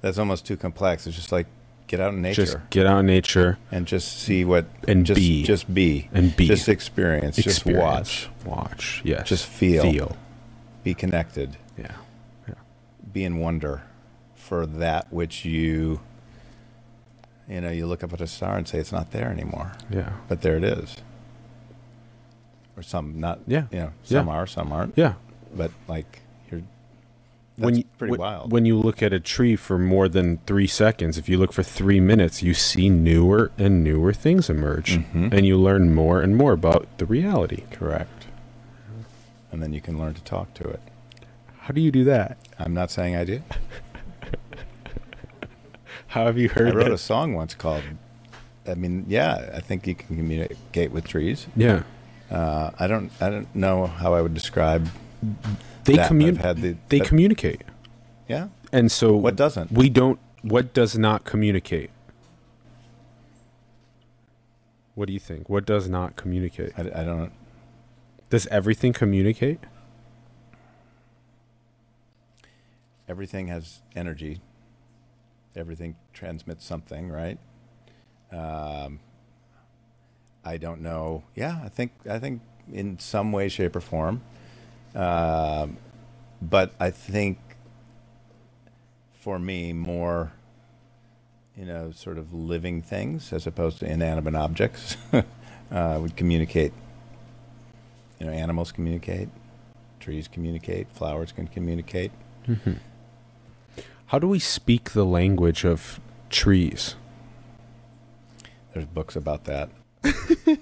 that's 0.00 0.18
almost 0.18 0.46
too 0.46 0.56
complex. 0.56 1.06
It's 1.06 1.14
just 1.16 1.30
like 1.32 1.46
get 1.86 2.00
out 2.00 2.14
in 2.14 2.22
nature 2.22 2.44
Just 2.44 2.58
get 2.70 2.86
out 2.86 3.00
in 3.00 3.06
nature 3.06 3.58
and 3.72 3.84
just 3.86 4.20
see 4.20 4.44
what 4.44 4.64
and 4.88 5.04
just 5.04 5.18
be 5.18 5.42
just 5.42 5.72
be 5.74 6.08
and 6.12 6.34
be. 6.36 6.46
just 6.46 6.68
experience, 6.68 7.36
just 7.36 7.66
watch, 7.66 8.28
Watch. 8.44 9.02
Yes. 9.04 9.28
Just 9.28 9.46
feel. 9.46 9.82
Feel. 9.82 10.16
be 10.84 10.94
connected, 10.94 11.56
Yeah. 11.76 11.92
be 13.12 13.24
in 13.24 13.38
wonder 13.38 13.82
for 14.34 14.66
that 14.66 15.12
which 15.12 15.44
you 15.44 16.00
you 17.50 17.60
know 17.60 17.70
you 17.70 17.86
look 17.86 18.02
up 18.04 18.12
at 18.12 18.20
a 18.20 18.26
star 18.26 18.56
and 18.56 18.66
say 18.68 18.78
it's 18.78 18.92
not 18.92 19.10
there 19.10 19.28
anymore, 19.30 19.72
Yeah. 19.90 20.12
but 20.28 20.42
there 20.42 20.56
it 20.56 20.64
is. 20.64 20.96
Or 22.76 22.82
some 22.82 23.18
not 23.20 23.40
Yeah. 23.46 23.64
you 23.70 23.78
know 23.78 23.92
some 24.04 24.26
Yeah. 24.28 24.32
are 24.34 24.46
some 24.46 24.72
aren't, 24.72 24.96
Yeah. 24.96 25.14
but 25.54 25.70
like 25.88 26.20
you're 26.50 26.60
that's 27.58 27.64
when 27.66 27.76
you, 27.76 27.84
pretty 27.98 28.12
when, 28.12 28.20
wild. 28.20 28.52
When 28.52 28.64
you 28.64 28.78
look 28.78 29.02
at 29.02 29.12
a 29.12 29.20
tree 29.20 29.56
for 29.56 29.78
more 29.78 30.08
than 30.08 30.38
three 30.46 30.66
seconds, 30.66 31.18
if 31.18 31.28
you 31.28 31.36
look 31.36 31.52
for 31.52 31.62
three 31.62 32.00
minutes, 32.00 32.42
you 32.42 32.54
see 32.54 32.88
newer 32.88 33.50
and 33.58 33.82
newer 33.84 34.12
things 34.12 34.48
emerge, 34.48 34.98
Mhm. 34.98 35.32
and 35.34 35.44
you 35.46 35.58
learn 35.58 35.92
more 35.94 36.22
and 36.22 36.36
more 36.36 36.52
about 36.52 36.86
the 36.98 37.04
reality. 37.06 37.64
Correct. 37.70 38.26
And 39.52 39.60
then 39.62 39.72
you 39.72 39.80
can 39.80 39.98
learn 39.98 40.14
to 40.14 40.22
talk 40.22 40.54
to 40.54 40.64
it. 40.68 40.80
How 41.62 41.74
do 41.74 41.80
you 41.80 41.90
do 41.90 42.04
that? 42.04 42.38
I'm 42.58 42.72
not 42.72 42.90
saying 42.90 43.16
I 43.16 43.24
do. 43.24 43.42
How 46.10 46.26
have 46.26 46.36
you 46.38 46.48
heard? 46.48 46.68
It? 46.68 46.74
I 46.74 46.76
wrote 46.76 46.90
a 46.92 46.98
song 46.98 47.34
once 47.34 47.54
called. 47.54 47.84
I 48.66 48.74
mean, 48.74 49.04
yeah, 49.08 49.50
I 49.54 49.60
think 49.60 49.86
you 49.86 49.94
can 49.94 50.16
communicate 50.16 50.90
with 50.92 51.06
trees. 51.06 51.46
Yeah, 51.56 51.82
Uh, 52.30 52.70
I 52.78 52.86
don't. 52.86 53.10
I 53.20 53.30
don't 53.30 53.52
know 53.54 53.86
how 53.86 54.14
I 54.14 54.20
would 54.22 54.34
describe 54.34 54.88
they 55.84 55.96
communicate. 56.06 56.56
the- 56.56 56.76
They 56.88 56.98
but- 56.98 57.08
communicate, 57.08 57.62
Yeah. 58.28 58.48
and 58.72 58.90
so 58.92 59.16
What 59.16 59.36
doesn't? 59.36 59.70
we 59.72 59.88
don't. 59.88 60.18
What 60.42 60.72
does 60.74 60.96
not 60.98 61.24
communicate? 61.24 61.90
What 64.94 65.06
do 65.06 65.12
you 65.12 65.20
think? 65.20 65.48
What 65.48 65.64
does 65.66 65.88
not 65.88 66.16
communicate? 66.16 66.72
I, 66.76 66.82
I 66.82 67.04
don't. 67.04 67.32
Does 68.30 68.46
everything 68.48 68.92
communicate? 68.92 69.60
Everything 73.08 73.48
has 73.48 73.82
energy. 73.96 74.40
Everything 75.60 75.94
transmits 76.14 76.64
something, 76.64 77.10
right? 77.10 77.38
Um, 78.32 79.00
I 80.44 80.56
don't 80.56 80.80
know. 80.80 81.22
Yeah, 81.36 81.60
I 81.62 81.68
think. 81.68 81.92
I 82.08 82.18
think 82.18 82.40
in 82.72 82.98
some 82.98 83.30
way, 83.30 83.48
shape, 83.48 83.76
or 83.76 83.80
form. 83.80 84.22
Um, 84.94 85.76
but 86.40 86.72
I 86.80 86.90
think 86.90 87.38
for 89.12 89.38
me, 89.38 89.72
more, 89.72 90.32
you 91.56 91.66
know, 91.66 91.90
sort 91.90 92.16
of 92.16 92.32
living 92.32 92.80
things 92.80 93.32
as 93.32 93.46
opposed 93.46 93.80
to 93.80 93.86
inanimate 93.86 94.34
objects 94.34 94.96
uh, 95.70 95.98
would 96.00 96.16
communicate. 96.16 96.72
You 98.18 98.26
know, 98.26 98.32
animals 98.32 98.72
communicate, 98.72 99.28
trees 99.98 100.26
communicate, 100.26 100.90
flowers 100.90 101.32
can 101.32 101.46
communicate. 101.46 102.12
Mm-hmm. 102.48 102.72
How 104.10 104.18
do 104.18 104.26
we 104.26 104.38
speak 104.40 104.90
the 104.90 105.04
language 105.04 105.64
of 105.64 106.00
trees? 106.30 106.96
There's 108.72 108.86
books 108.86 109.14
about 109.14 109.44
that. 109.44 109.70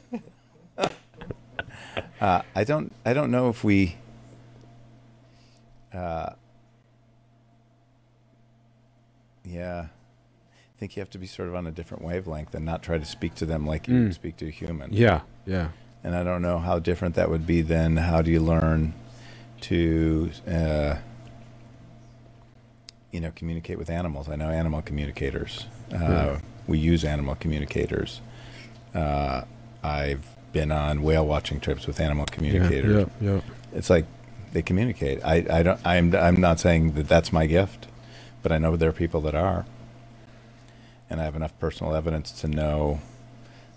uh, 2.21 2.43
I 2.55 2.65
don't. 2.65 2.93
I 3.07 3.15
don't 3.15 3.31
know 3.31 3.49
if 3.49 3.65
we. 3.65 3.97
Uh, 5.95 6.31
yeah, 9.45 9.87
I 9.87 10.79
think 10.79 10.97
you 10.97 11.01
have 11.01 11.09
to 11.11 11.19
be 11.19 11.27
sort 11.27 11.49
of 11.49 11.55
on 11.55 11.67
a 11.67 11.71
different 11.71 12.05
wavelength 12.05 12.55
and 12.55 12.67
not 12.67 12.83
try 12.83 12.99
to 12.99 13.05
speak 13.07 13.35
to 13.37 13.47
them 13.47 13.67
like 13.67 13.89
you 13.89 13.95
Mm. 13.95 14.03
would 14.05 14.15
speak 14.15 14.37
to 14.39 14.47
a 14.47 14.51
human. 14.51 14.93
Yeah, 14.93 15.23
yeah. 15.47 15.69
And 16.05 16.15
I 16.15 16.23
don't 16.23 16.43
know 16.43 16.59
how 16.59 16.79
different 16.79 17.15
that 17.15 17.31
would 17.31 17.47
be 17.47 17.63
than 17.63 17.97
how 17.97 18.21
do 18.21 18.31
you 18.31 18.41
learn 18.41 18.93
to, 19.63 20.31
uh, 20.47 20.97
you 23.13 23.21
know, 23.21 23.33
communicate 23.35 23.79
with 23.79 23.91
animals. 23.91 24.29
I 24.29 24.37
know 24.37 24.51
animal 24.51 24.83
communicators. 24.83 25.67
Uh, 25.93 25.97
Yeah. 25.99 26.41
We 26.67 26.79
use 26.79 27.03
animal 27.03 27.35
communicators. 27.35 28.21
Uh, 28.95 29.43
I've 29.83 30.27
been 30.53 30.71
on 30.71 31.03
whale 31.03 31.27
watching 31.27 31.61
trips 31.61 31.87
with 31.87 31.99
animal 32.01 32.27
communicators. 32.27 33.09
Yeah, 33.21 33.33
yeah, 33.35 33.41
It's 33.73 33.89
like 33.89 34.05
they 34.53 34.61
communicate. 34.61 35.25
I, 35.25 35.47
I 35.51 35.63
don't. 35.63 35.81
I'm 35.87 36.15
I'm 36.15 36.41
not 36.41 36.61
saying 36.61 36.93
that 36.93 37.09
that's 37.09 37.33
my 37.33 37.47
gift, 37.47 37.87
but 38.43 38.53
I 38.53 38.59
know 38.59 38.77
there 38.77 38.91
are 38.91 38.93
people 38.93 39.23
that 39.23 39.35
are, 39.35 39.65
and 41.09 41.21
I 41.21 41.25
have 41.25 41.37
enough 41.37 41.59
personal 41.59 41.95
evidence 41.95 42.33
to 42.41 42.49
know, 42.49 43.01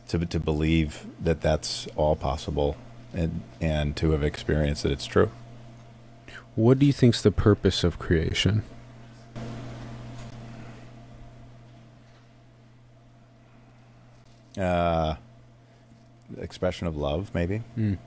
to 0.09 0.25
to 0.25 0.39
believe 0.39 1.05
that 1.23 1.39
that's 1.39 1.87
all 1.95 2.15
possible, 2.17 2.75
and 3.13 3.41
and 3.61 3.95
to 3.97 4.11
have 4.11 4.23
experienced 4.23 4.83
that 4.83 4.91
it's 4.91 5.05
true. 5.05 5.31
What 6.55 6.79
do 6.79 6.85
you 6.85 6.93
think's 6.93 7.21
the 7.21 7.31
purpose 7.31 7.83
of 7.85 7.99
creation? 7.99 8.63
Uh, 14.57 15.15
expression 16.37 16.87
of 16.87 16.95
love, 16.97 17.31
maybe. 17.33 17.61
Mm. 17.77 17.97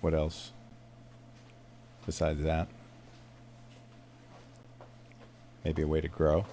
What 0.00 0.14
else? 0.14 0.52
Besides 2.06 2.42
that, 2.44 2.68
maybe 5.64 5.82
a 5.82 5.86
way 5.86 6.00
to 6.00 6.08
grow. 6.08 6.46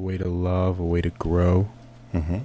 A 0.00 0.02
way 0.02 0.16
to 0.16 0.28
love, 0.28 0.80
a 0.80 0.82
way 0.82 1.02
to 1.02 1.10
grow. 1.10 1.68
Mm-hmm. 2.14 2.38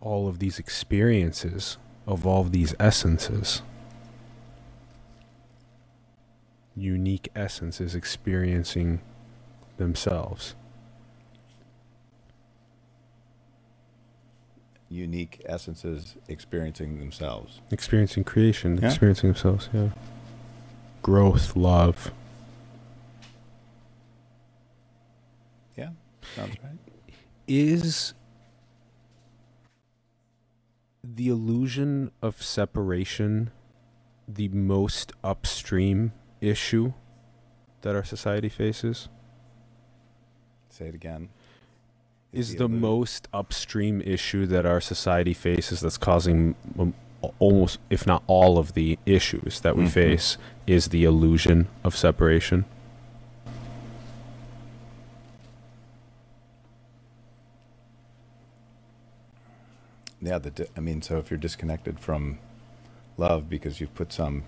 All 0.00 0.26
of 0.26 0.40
these 0.40 0.58
experiences 0.58 1.78
of 2.04 2.26
all 2.26 2.40
of 2.40 2.50
these 2.50 2.74
essences. 2.80 3.62
Unique 6.74 7.28
essences 7.36 7.94
experiencing 7.94 9.00
themselves. 9.76 10.56
Unique 14.90 15.42
essences 15.46 16.16
experiencing 16.28 16.98
themselves. 16.98 17.60
Experiencing 17.70 18.24
creation, 18.24 18.78
Yeah. 18.78 18.88
experiencing 18.88 19.30
themselves, 19.30 19.68
yeah. 19.72 19.90
Growth, 21.02 21.54
love. 21.56 22.12
Yeah, 25.76 25.90
sounds 26.34 26.56
right. 26.62 26.78
is 27.46 28.14
the 31.04 31.28
illusion 31.28 32.10
of 32.20 32.42
separation 32.42 33.50
the 34.26 34.48
most 34.48 35.12
upstream 35.24 36.12
issue 36.40 36.92
that 37.82 37.94
our 37.94 38.04
society 38.04 38.48
faces? 38.48 39.08
Say 40.70 40.86
it 40.88 40.94
again. 40.94 41.28
Is 42.32 42.56
the 42.56 42.68
most 42.68 43.26
upstream 43.32 44.02
issue 44.02 44.44
that 44.46 44.66
our 44.66 44.80
society 44.82 45.32
faces 45.32 45.80
that's 45.80 45.96
causing 45.96 46.54
um, 46.78 46.92
almost, 47.38 47.78
if 47.88 48.06
not 48.06 48.22
all 48.26 48.58
of 48.58 48.74
the 48.74 48.98
issues 49.06 49.60
that 49.60 49.76
we 49.76 49.84
Mhm. 49.84 49.90
face, 49.90 50.36
is 50.66 50.88
the 50.88 51.04
illusion 51.04 51.68
of 51.82 51.96
separation? 51.96 52.64
Yeah, 60.20 60.38
the 60.38 60.50
di- 60.50 60.66
I 60.76 60.80
mean, 60.80 61.02
so 61.02 61.18
if 61.18 61.30
you're 61.30 61.38
disconnected 61.38 62.00
from 62.00 62.38
love 63.16 63.48
because 63.48 63.80
you've 63.80 63.94
put 63.94 64.12
some 64.12 64.44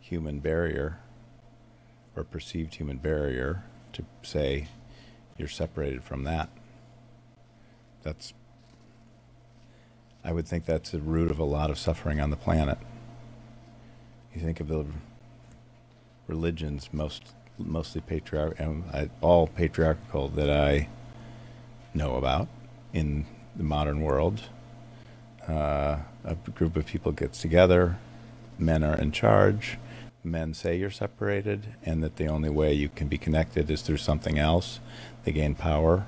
human 0.00 0.40
barrier 0.40 0.98
or 2.16 2.24
perceived 2.24 2.74
human 2.74 2.96
barrier 2.98 3.62
to 3.92 4.04
say 4.22 4.68
you're 5.40 5.48
separated 5.48 6.04
from 6.04 6.24
that, 6.24 6.48
that's, 8.02 8.32
I 10.22 10.32
would 10.32 10.46
think 10.46 10.66
that's 10.66 10.90
the 10.90 11.00
root 11.00 11.30
of 11.30 11.38
a 11.38 11.44
lot 11.44 11.70
of 11.70 11.78
suffering 11.78 12.20
on 12.20 12.30
the 12.30 12.36
planet. 12.36 12.78
You 14.34 14.40
think 14.40 14.60
of 14.60 14.68
the 14.68 14.86
religions, 16.28 16.90
most 16.92 17.34
mostly 17.58 18.00
patriarch, 18.00 18.58
and 18.58 18.84
I, 18.92 19.10
all 19.20 19.46
patriarchal 19.46 20.28
that 20.28 20.50
I 20.50 20.88
know 21.92 22.16
about 22.16 22.48
in 22.92 23.26
the 23.56 23.64
modern 23.64 24.00
world. 24.00 24.42
Uh, 25.46 25.98
a 26.24 26.34
group 26.54 26.76
of 26.76 26.86
people 26.86 27.12
gets 27.12 27.40
together, 27.40 27.98
men 28.58 28.84
are 28.84 28.96
in 28.96 29.10
charge, 29.10 29.78
men 30.22 30.54
say 30.54 30.76
you're 30.76 30.90
separated, 30.90 31.74
and 31.84 32.02
that 32.02 32.16
the 32.16 32.26
only 32.26 32.50
way 32.50 32.72
you 32.72 32.88
can 32.88 33.08
be 33.08 33.18
connected 33.18 33.70
is 33.70 33.82
through 33.82 33.96
something 33.98 34.38
else. 34.38 34.80
They 35.24 35.32
gain 35.32 35.54
power. 35.54 36.06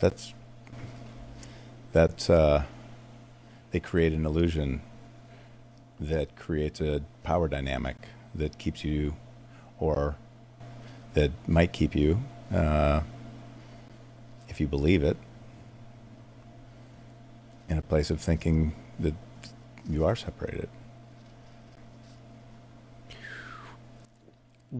That's 0.00 0.34
that's 1.92 2.28
uh, 2.28 2.64
they 3.70 3.80
create 3.80 4.12
an 4.12 4.26
illusion 4.26 4.82
that 6.00 6.36
creates 6.36 6.80
a 6.80 7.02
power 7.22 7.48
dynamic 7.48 7.96
that 8.34 8.58
keeps 8.58 8.84
you, 8.84 9.14
or 9.78 10.16
that 11.14 11.30
might 11.48 11.72
keep 11.72 11.94
you, 11.94 12.22
uh, 12.52 13.00
if 14.48 14.60
you 14.60 14.66
believe 14.66 15.02
it, 15.02 15.16
in 17.68 17.78
a 17.78 17.82
place 17.82 18.10
of 18.10 18.20
thinking 18.20 18.74
that 18.98 19.14
you 19.88 20.04
are 20.04 20.16
separated. 20.16 20.68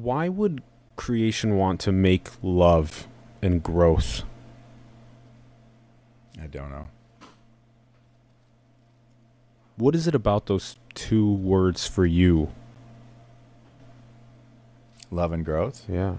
Why 0.03 0.29
would 0.29 0.62
creation 0.97 1.57
want 1.57 1.81
to 1.81 1.93
make 1.93 2.29
love 2.43 3.09
and 3.41 3.62
growth? 3.62 4.25
I 6.41 6.47
don't 6.47 6.71
know. 6.71 6.88
What 9.76 9.95
is 9.95 10.07
it 10.07 10.15
about 10.15 10.47
those 10.47 10.76
two 10.95 11.33
words 11.33 11.87
for 11.87 12.05
you? 12.05 12.53
Love 15.11 15.33
and 15.33 15.45
growth. 15.45 15.87
Yeah. 15.88 16.17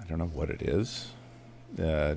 I 0.00 0.04
don't 0.06 0.18
know 0.18 0.26
what 0.26 0.50
it 0.50 0.60
is. 0.60 1.12
Uh, 1.82 2.16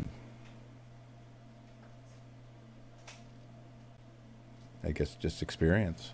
I 4.88 4.92
guess 4.92 5.16
just 5.16 5.42
experience. 5.42 6.14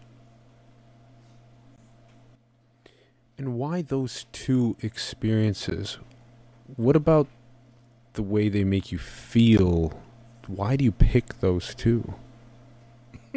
And 3.38 3.54
why 3.56 3.84
those 3.84 4.26
two 4.32 4.76
experiences? 4.82 6.00
What 6.76 6.96
about 6.96 7.28
the 8.14 8.24
way 8.24 8.50
they 8.50 8.64
make 8.64 8.92
you 8.92 8.98
feel? 8.98 10.02
Why 10.48 10.76
do 10.76 10.84
you 10.84 10.92
pick 10.92 11.40
those 11.40 11.76
two? 11.76 12.16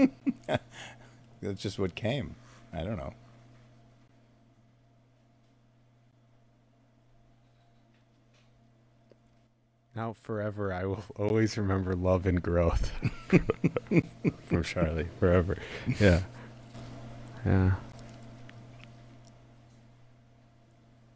That's 0.47 1.62
just 1.62 1.78
what 1.78 1.95
came. 1.95 2.35
I 2.73 2.83
don't 2.83 2.97
know. 2.97 3.12
Now 9.97 10.12
forever 10.12 10.75
I 10.75 10.85
will 10.85 11.03
always 11.17 11.57
remember 11.57 11.97
love 11.97 12.26
and 12.26 12.43
growth. 12.43 12.93
From 14.47 14.62
Charlie. 14.62 15.09
Forever. 15.19 15.57
Yeah. 15.99 16.21
Yeah. 17.47 17.73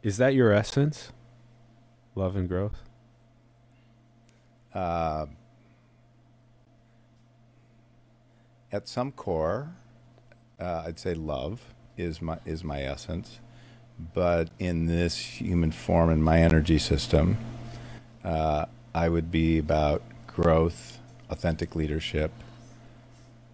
Is 0.01 0.17
that 0.17 0.33
your 0.33 0.51
essence? 0.51 1.11
Love 2.15 2.35
and 2.35 2.49
growth? 2.49 2.81
Uh, 4.73 5.27
at 8.71 8.87
some 8.87 9.11
core, 9.11 9.75
uh, 10.59 10.83
I'd 10.87 10.97
say 10.97 11.13
love 11.13 11.61
is 11.97 12.19
my 12.19 12.39
is 12.45 12.63
my 12.63 12.81
essence, 12.81 13.41
but 14.13 14.49
in 14.57 14.87
this 14.87 15.17
human 15.17 15.71
form 15.71 16.09
and 16.09 16.23
my 16.23 16.39
energy 16.39 16.79
system, 16.79 17.37
uh, 18.23 18.65
I 18.93 19.09
would 19.09 19.31
be 19.31 19.57
about 19.57 20.01
growth, 20.27 20.99
authentic 21.29 21.75
leadership, 21.75 22.31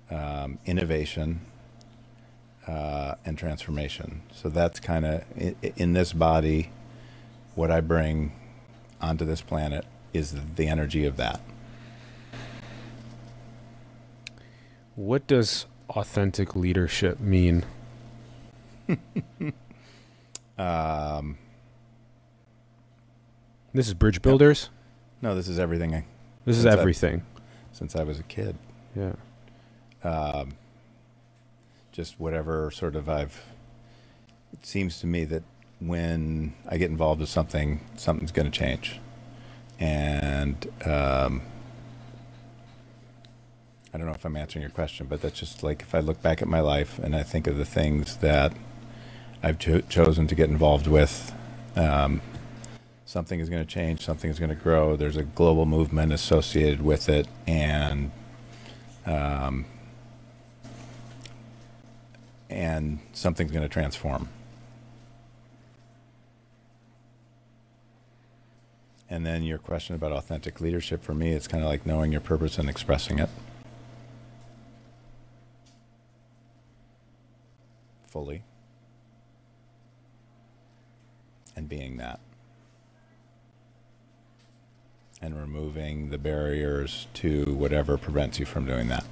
um, 0.10 0.58
innovation, 0.66 1.42
uh, 2.68 3.16
and 3.26 3.38
transformation. 3.38 4.22
So 4.34 4.50
that's 4.50 4.80
kind 4.80 5.06
of 5.06 5.24
in, 5.36 5.56
in 5.76 5.94
this 5.94 6.14
body, 6.14 6.72
what 7.56 7.72
I 7.72 7.82
bring 7.82 8.34
onto 9.02 9.26
this 9.26 9.42
planet 9.42 9.86
is 10.14 10.36
the 10.56 10.68
energy 10.68 11.06
of 11.06 11.18
that. 11.18 11.40
What 14.96 15.28
does 15.28 15.66
authentic 15.90 16.56
leadership 16.56 17.20
mean? 17.20 17.66
Um, 20.58 21.38
This 23.74 23.88
is 23.88 23.94
Bridge 23.94 24.22
Builders. 24.22 24.70
no, 25.22 25.36
this 25.36 25.48
is 25.48 25.60
everything 25.60 25.94
I, 25.94 26.06
This 26.46 26.58
is 26.58 26.64
Since 26.64 26.76
I- 26.76 26.80
everything. 26.80 27.24
since 27.72 27.96
I 27.96 28.04
was 28.04 28.20
a 28.20 28.24
kid. 28.24 28.56
Yeah. 28.96 29.14
Um, 30.04 30.54
just 31.92 32.20
whatever 32.20 32.72
sort 32.72 32.96
of 32.96 33.10
I've. 33.10 33.44
It 34.54 34.66
seems 34.66 35.00
to 35.02 35.08
me 35.08 35.26
that 35.26 35.44
when 35.80 36.54
I 36.68 36.78
get 36.78 36.90
involved 36.90 37.20
with 37.20 37.30
something, 37.30 37.82
something's 37.98 38.32
going 38.32 38.50
to 38.50 38.58
change, 38.58 39.00
and 39.80 40.66
um, 40.86 41.42
I 43.94 43.98
don't 43.98 44.08
know 44.08 44.14
if 44.14 44.26
I'm 44.26 44.36
answering 44.38 44.62
your 44.62 44.72
question, 44.72 45.06
but 45.08 45.22
that's 45.22 45.38
just 45.40 45.62
like 45.62 45.82
if 45.84 45.94
I 45.94 46.00
look 46.00 46.22
back 46.22 46.42
at 46.42 46.48
my 46.48 46.62
life 46.62 46.98
and 47.00 47.16
I 47.16 47.22
think 47.24 47.46
of 47.48 47.58
the 47.58 47.66
things 47.66 48.18
that 48.18 48.54
I've 49.44 49.60
cho- 49.60 49.82
chosen 49.82 50.26
to 50.28 50.36
get 50.36 50.50
involved 50.50 50.88
with. 50.88 51.34
Um, 51.76 52.22
something 53.18 53.40
is 53.40 53.50
going 53.50 53.66
to 53.66 53.74
change, 53.74 54.06
something 54.06 54.30
is 54.30 54.38
going 54.38 54.52
to 54.52 54.56
grow. 54.56 54.96
There's 54.96 55.18
a 55.18 55.24
global 55.24 55.66
movement 55.66 56.14
associated 56.14 56.84
with 56.84 57.10
it, 57.10 57.28
and 57.48 58.12
um, 59.08 59.66
and 62.48 63.00
something's 63.14 63.50
going 63.50 63.64
to 63.64 63.74
transform. 63.74 64.30
And 69.10 69.26
then 69.26 69.42
your 69.42 69.58
question 69.58 69.96
about 69.96 70.12
authentic 70.12 70.62
leadership 70.62 71.04
for 71.04 71.16
me, 71.16 71.32
it's 71.32 71.48
kind 71.48 71.64
of 71.64 71.70
like 71.72 71.88
knowing 71.88 72.12
your 72.12 72.22
purpose 72.22 72.60
and 72.60 72.70
expressing 72.70 73.18
it 73.18 73.30
fully 78.06 78.44
and 81.56 81.68
being 81.68 81.98
that. 81.98 82.20
And 85.20 85.40
removing 85.40 86.10
the 86.12 86.18
barriers 86.20 87.08
to 87.16 87.44
whatever 87.46 87.98
prevents 87.98 88.40
you 88.40 88.46
from 88.46 88.66
doing 88.66 88.88
that. 88.90 89.04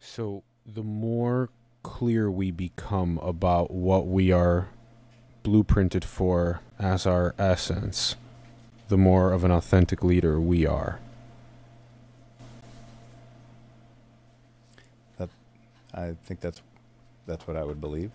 So 0.00 0.42
the 0.66 0.82
more 0.82 1.50
clear 1.82 2.30
we 2.30 2.50
become 2.50 3.18
about 3.18 3.70
what 3.70 4.06
we 4.06 4.32
are 4.32 4.68
blueprinted 5.44 6.04
for 6.04 6.60
as 6.78 7.06
our 7.06 7.34
essence, 7.38 8.16
the 8.88 8.98
more 8.98 9.32
of 9.32 9.44
an 9.44 9.50
authentic 9.50 10.02
leader 10.02 10.40
we 10.40 10.66
are. 10.66 10.98
I 15.94 16.14
think 16.24 16.40
that's 16.40 16.62
that's 17.26 17.46
what 17.46 17.56
I 17.56 17.64
would 17.64 17.80
believe. 17.80 18.10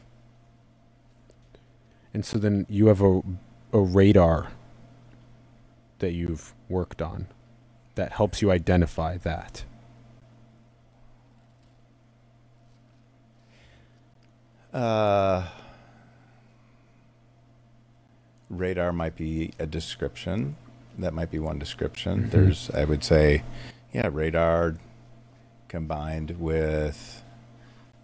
And 2.14 2.26
so 2.26 2.38
then 2.38 2.66
you 2.70 2.88
have 2.88 3.02
a, 3.02 3.22
a 3.74 3.80
radar 3.80 4.48
that 6.00 6.14
you've 6.14 6.54
worked 6.70 7.02
on 7.02 7.28
that 7.96 8.14
helps 8.14 8.42
you 8.42 8.52
identify 8.52 9.18
that. 9.18 9.64
Uh, 14.74 15.48
radar 18.50 18.92
might 18.92 19.16
be 19.16 19.52
a 19.60 19.66
description. 19.66 20.56
That 20.98 21.14
might 21.14 21.32
be 21.32 21.40
one 21.40 21.60
description. 21.60 22.26
Mhm. 22.26 22.32
There's, 22.32 22.70
I 22.72 22.86
would 22.86 23.04
say, 23.04 23.44
yeah, 23.94 24.10
radar 24.12 24.76
combined 25.68 26.32
with, 26.40 27.24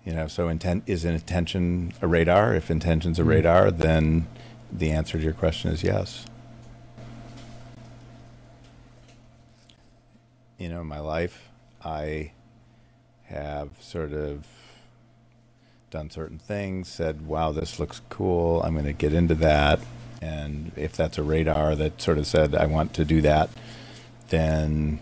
you 0.05 0.13
know, 0.13 0.27
so 0.27 0.47
intent 0.47 0.83
is 0.87 1.05
an 1.05 1.13
intention 1.13 1.93
a 2.01 2.07
radar. 2.07 2.55
If 2.55 2.71
intention's 2.71 3.19
a 3.19 3.23
Mhm. 3.23 3.27
radar, 3.27 3.71
then 3.71 4.27
the 4.71 4.91
answer 4.91 5.17
to 5.17 5.23
your 5.23 5.33
question 5.33 5.71
is 5.71 5.83
yes. 5.83 6.25
You 10.57 10.69
know, 10.69 10.81
in 10.81 10.87
my 10.87 10.99
life, 10.99 11.49
I 11.83 12.31
have 13.25 13.69
sort 13.79 14.13
of 14.13 14.45
done 15.89 16.09
certain 16.09 16.37
things, 16.39 16.87
said, 16.87 17.25
wow, 17.25 17.51
this 17.51 17.79
looks 17.79 18.01
cool. 18.09 18.61
I'm 18.63 18.73
going 18.73 18.85
to 18.85 18.93
get 18.93 19.13
into 19.13 19.35
that. 19.35 19.79
and 20.23 20.71
if 20.75 20.95
that's 20.95 21.17
a 21.17 21.23
radar 21.23 21.75
that 21.75 21.99
sort 21.99 22.19
of 22.19 22.27
said 22.27 22.53
I 22.53 22.67
want 22.67 22.93
to 22.93 23.03
do 23.03 23.21
that, 23.21 23.49
then 24.29 24.99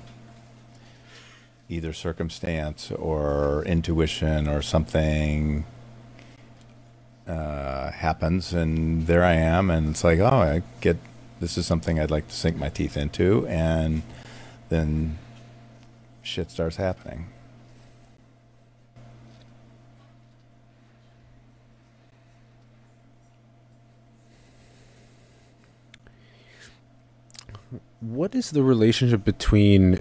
either 1.69 1.93
circumstance 1.93 2.91
or 2.91 3.63
intuition 3.65 4.47
or 4.47 4.61
something 4.61 5.63
uh, 7.27 7.91
happens, 7.91 8.53
and 8.53 9.05
there 9.05 9.23
I 9.23 9.35
am, 9.35 9.69
and 9.69 9.89
it's 9.89 10.03
like, 10.03 10.19
oh, 10.19 10.25
I 10.25 10.63
get 10.81 10.97
this 11.39 11.57
is 11.57 11.65
something 11.67 11.99
I'd 11.99 12.11
like 12.11 12.27
to 12.27 12.35
sink 12.35 12.57
my 12.57 12.69
teeth 12.69 12.97
into, 12.97 13.47
and 13.47 14.01
then 14.69 15.19
shit 16.23 16.49
starts 16.49 16.77
happening. 16.77 17.27
What 28.01 28.33
is 28.33 28.51
the 28.51 28.63
relationship 28.63 29.23
between 29.23 29.99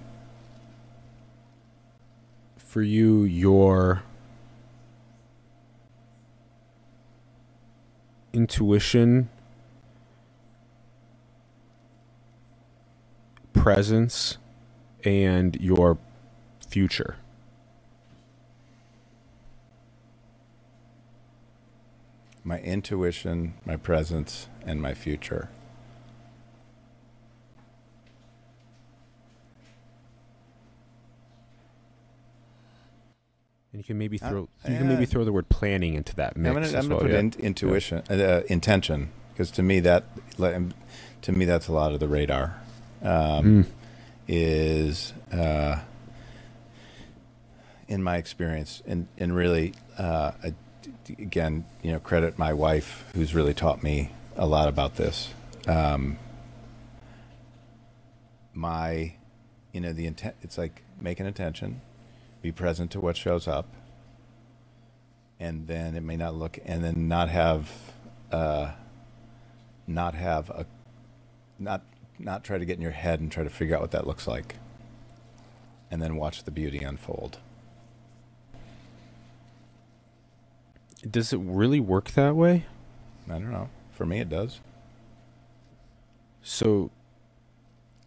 for 2.68 2.82
you 2.82 3.24
your 3.24 4.02
intuition 8.34 9.30
presence 13.54 14.36
and 15.02 15.56
your 15.60 15.96
future 16.68 17.16
my 22.48 22.58
intuition, 22.60 23.52
my 23.66 23.76
presence, 23.76 24.48
and 24.64 24.80
my 24.80 24.94
future. 24.94 25.50
And 33.72 33.80
you 33.80 33.84
can 33.84 33.98
maybe 33.98 34.18
Uh, 34.20 34.28
throw 34.30 34.40
you 34.66 34.76
can 34.78 34.88
maybe 34.88 35.04
throw 35.06 35.24
the 35.24 35.32
word 35.32 35.48
planning 35.50 35.94
into 35.94 36.14
that 36.16 36.36
mix 36.36 36.56
I'm 36.56 36.64
I'm 36.64 36.72
gonna 36.82 36.88
well. 36.94 37.00
put 37.00 37.10
yeah. 37.10 37.18
in, 37.18 37.32
intuition, 37.38 38.02
uh, 38.10 38.42
intention, 38.48 39.10
because 39.32 39.50
to 39.52 39.62
me 39.62 39.80
that, 39.80 40.04
um, 40.38 40.72
to 41.22 41.32
me 41.32 41.44
that's 41.44 41.68
a 41.68 41.72
lot 41.72 41.92
of 41.92 42.00
the 42.00 42.08
radar. 42.08 42.54
Um, 43.02 43.64
Mm. 43.64 43.66
Is 44.30 45.14
uh, 45.32 45.80
in 47.88 48.02
my 48.02 48.16
experience, 48.16 48.82
and 48.86 49.06
and 49.18 49.34
really, 49.34 49.72
uh, 49.96 50.32
I- 50.44 50.54
again, 51.18 51.64
you 51.82 51.92
know, 51.92 51.98
credit 51.98 52.38
my 52.38 52.52
wife 52.52 53.04
who's 53.14 53.34
really 53.34 53.54
taught 53.54 53.82
me 53.82 54.10
a 54.36 54.46
lot 54.46 54.68
about 54.68 54.96
this. 54.96 55.30
Um, 55.66 56.18
my, 58.52 59.14
you 59.72 59.80
know, 59.80 59.92
the 59.92 60.06
intent. 60.06 60.34
It's 60.42 60.58
like 60.58 60.82
make 61.00 61.20
an 61.20 61.26
intention, 61.26 61.80
be 62.42 62.52
present 62.52 62.90
to 62.92 63.00
what 63.00 63.16
shows 63.16 63.48
up. 63.48 63.66
And 65.40 65.66
then 65.66 65.94
it 65.94 66.02
may 66.02 66.16
not 66.16 66.34
look 66.34 66.58
and 66.64 66.82
then 66.82 67.08
not 67.08 67.28
have 67.28 67.70
uh 68.32 68.72
not 69.86 70.14
have 70.14 70.50
a 70.50 70.66
not 71.58 71.82
not 72.18 72.44
try 72.44 72.58
to 72.58 72.64
get 72.64 72.76
in 72.76 72.82
your 72.82 72.90
head 72.90 73.20
and 73.20 73.30
try 73.30 73.44
to 73.44 73.50
figure 73.50 73.76
out 73.76 73.80
what 73.80 73.92
that 73.92 74.06
looks 74.06 74.26
like. 74.26 74.56
And 75.90 76.02
then 76.02 76.16
watch 76.16 76.44
the 76.44 76.50
beauty 76.50 76.78
unfold. 76.78 77.38
Does 81.08 81.32
it 81.32 81.38
really 81.38 81.80
work 81.80 82.10
that 82.10 82.34
way? 82.34 82.66
i 83.30 83.32
don't 83.32 83.52
know. 83.52 83.68
For 83.92 84.04
me 84.06 84.20
it 84.20 84.28
does. 84.28 84.60
So 86.42 86.90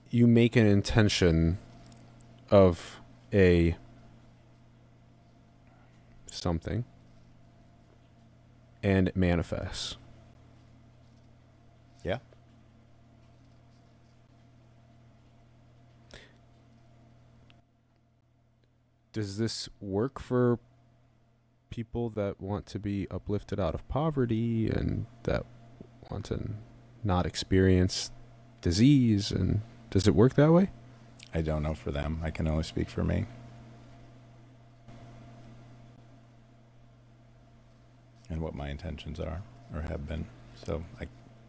you 0.09 0.27
make 0.27 0.55
an 0.55 0.65
intention 0.65 1.57
of 2.49 2.99
a 3.33 3.75
something 6.31 6.85
and 8.83 9.07
it 9.09 9.15
manifests. 9.15 9.97
yeah 12.03 12.17
Does 19.13 19.37
this 19.37 19.67
work 19.81 20.19
for 20.19 20.57
people 21.69 22.09
that 22.11 22.39
want 22.41 22.65
to 22.67 22.79
be 22.79 23.07
uplifted 23.11 23.59
out 23.59 23.75
of 23.75 23.87
poverty 23.87 24.67
and 24.69 25.05
that 25.23 25.45
want 26.09 26.25
to 26.25 26.51
not 27.03 27.25
experience 27.25 28.11
disease 28.61 29.31
and 29.31 29.61
does 29.89 30.07
it 30.07 30.15
work 30.15 30.35
that 30.35 30.51
way? 30.51 30.69
i 31.33 31.41
don't 31.41 31.63
know 31.63 31.73
for 31.73 31.91
them 31.91 32.19
i 32.23 32.29
can 32.29 32.45
only 32.47 32.63
speak 32.63 32.89
for 32.89 33.03
me 33.05 33.25
and 38.31 38.41
what 38.41 38.55
my 38.55 38.69
intentions 38.69 39.19
are 39.21 39.43
or 39.75 39.83
have 39.83 40.07
been 40.07 40.25
so 40.65 40.83
i 41.01 41.07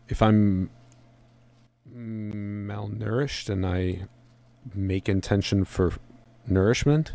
if 0.09 0.23
I'm 0.23 0.71
malnourished 1.95 3.51
and 3.51 3.67
I 3.67 4.03
make 4.75 5.09
intention 5.09 5.65
for 5.65 5.95
nourishment, 6.47 7.13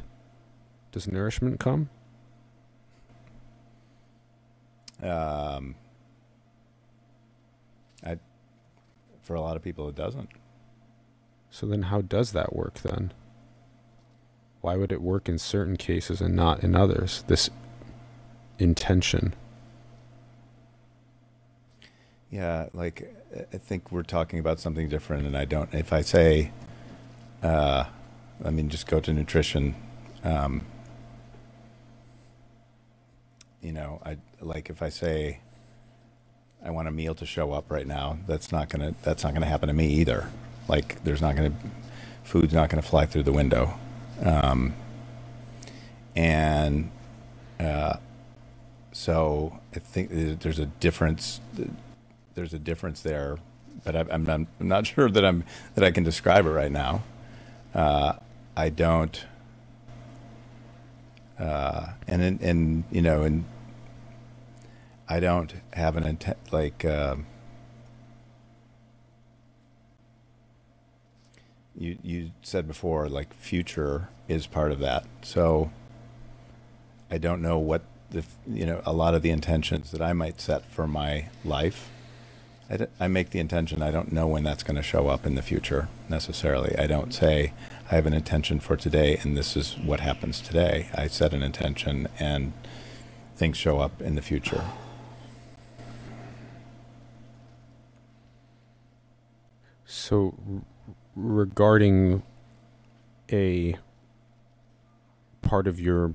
does 0.91 1.07
nourishment 1.07 1.59
come? 1.59 1.89
um 5.03 5.75
i 8.05 8.17
for 9.21 9.35
a 9.35 9.41
lot 9.41 9.57
of 9.57 9.63
people 9.63 9.89
it 9.89 9.95
doesn't 9.95 10.29
So 11.51 11.65
then 11.67 11.83
how 11.83 12.01
does 12.01 12.31
that 12.33 12.55
work 12.55 12.75
then? 12.81 13.13
Why 14.61 14.77
would 14.77 14.91
it 14.91 15.01
work 15.01 15.29
in 15.29 15.39
certain 15.39 15.77
cases 15.77 16.21
and 16.21 16.35
not 16.35 16.63
in 16.63 16.75
others? 16.75 17.23
This 17.27 17.49
intention. 18.59 19.35
Yeah, 22.31 22.67
like 22.73 23.13
I- 23.53 23.57
think 23.57 23.91
we're 23.91 24.03
talking 24.03 24.39
about 24.39 24.59
something 24.59 24.89
different, 24.89 25.25
and 25.25 25.37
I 25.37 25.45
don't. 25.45 25.73
If 25.73 25.93
I 25.93 26.01
say, 26.01 26.51
uh, 27.41 27.85
I 28.43 28.49
mean, 28.49 28.69
just 28.69 28.87
go 28.87 28.99
to 28.99 29.13
nutrition. 29.13 29.75
Um, 30.23 30.61
you 33.61 33.71
know, 33.71 34.01
I 34.05 34.17
like 34.41 34.69
if 34.69 34.81
I 34.81 34.89
say, 34.89 35.39
I 36.63 36.69
want 36.71 36.87
a 36.87 36.91
meal 36.91 37.15
to 37.15 37.25
show 37.25 37.53
up 37.53 37.71
right 37.71 37.87
now. 37.87 38.17
That's 38.27 38.51
not 38.51 38.69
gonna. 38.69 38.93
That's 39.03 39.23
not 39.23 39.33
gonna 39.33 39.45
happen 39.45 39.67
to 39.67 39.73
me 39.73 39.87
either. 39.87 40.29
Like, 40.67 41.01
there's 41.05 41.21
not 41.21 41.35
gonna, 41.37 41.53
food's 42.23 42.53
not 42.53 42.69
gonna 42.69 42.81
fly 42.81 43.05
through 43.05 43.23
the 43.23 43.31
window, 43.31 43.79
um, 44.21 44.73
and 46.15 46.91
uh, 47.59 47.95
so 48.91 49.59
I 49.73 49.79
think 49.79 50.09
there's 50.41 50.59
a 50.59 50.65
difference 50.65 51.39
there's 52.37 52.53
a 52.53 52.59
difference 52.59 53.01
there, 53.01 53.39
but 53.83 53.95
I, 53.95 54.05
I'm, 54.11 54.23
not, 54.23 54.41
I'm 54.59 54.67
not 54.67 54.85
sure 54.95 55.09
that 55.09 55.25
I'm 55.25 55.43
that 55.73 55.83
I 55.83 55.91
can 55.91 56.03
describe 56.03 56.45
it 56.45 56.51
right 56.51 56.71
now. 56.71 57.03
Uh, 57.73 58.13
I 58.55 58.69
don't, 58.69 59.25
uh, 61.39 61.87
and 62.07 62.21
in, 62.21 62.39
and 62.41 62.83
you 62.91 63.01
know, 63.01 63.23
and 63.23 63.43
I 65.09 65.19
don't 65.19 65.51
have 65.73 65.97
an 65.97 66.03
intent 66.03 66.37
like. 66.51 66.85
Um, 66.85 67.25
you 71.75 71.97
you 72.03 72.31
said 72.43 72.67
before, 72.67 73.09
like 73.09 73.33
future 73.33 74.09
is 74.27 74.45
part 74.45 74.71
of 74.71 74.79
that. 74.79 75.05
So 75.23 75.71
I 77.09 77.17
don't 77.17 77.41
know 77.41 77.57
what 77.57 77.81
the 78.11 78.23
you 78.47 78.65
know 78.67 78.81
a 78.85 78.93
lot 78.93 79.15
of 79.15 79.23
the 79.23 79.31
intentions 79.31 79.89
that 79.89 80.01
I 80.03 80.13
might 80.13 80.39
set 80.39 80.65
for 80.71 80.87
my 80.87 81.29
life. 81.43 81.89
I, 82.99 83.07
make 83.07 83.29
the 83.29 83.39
intention. 83.39 83.81
I 83.81 83.91
don't 83.91 84.11
know 84.11 84.27
when 84.27 84.43
that's 84.43 84.63
going 84.63 84.75
to 84.75 84.83
show 84.83 85.07
up 85.07 85.25
in 85.25 85.35
the 85.35 85.41
future 85.41 85.87
necessarily. 86.09 86.77
I 86.77 86.85
don't 86.85 87.13
say 87.13 87.53
I 87.89 87.95
have 87.95 88.05
an 88.05 88.13
intention 88.13 88.59
for 88.59 88.75
today 88.75 89.17
and 89.21 89.37
this 89.37 89.55
is 89.55 89.77
what 89.77 90.01
happens 90.01 90.41
today. 90.41 90.89
I 90.93 91.07
set 91.07 91.33
an 91.33 91.43
intention 91.43 92.07
and 92.19 92.51
things 93.37 93.55
show 93.55 93.79
up 93.79 94.01
in 94.01 94.15
the 94.15 94.21
future. 94.21 94.65
So 99.85 100.35
regarding 101.15 102.23
a 103.31 103.77
part 105.41 105.67
of 105.67 105.79
your 105.79 106.13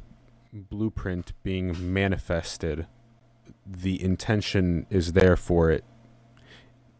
blueprint 0.53 1.33
being 1.43 1.93
manifested, 1.93 2.87
the 3.67 4.03
intention 4.03 4.87
is 4.91 5.15
there 5.15 5.37
for 5.37 5.71
it, 5.71 5.85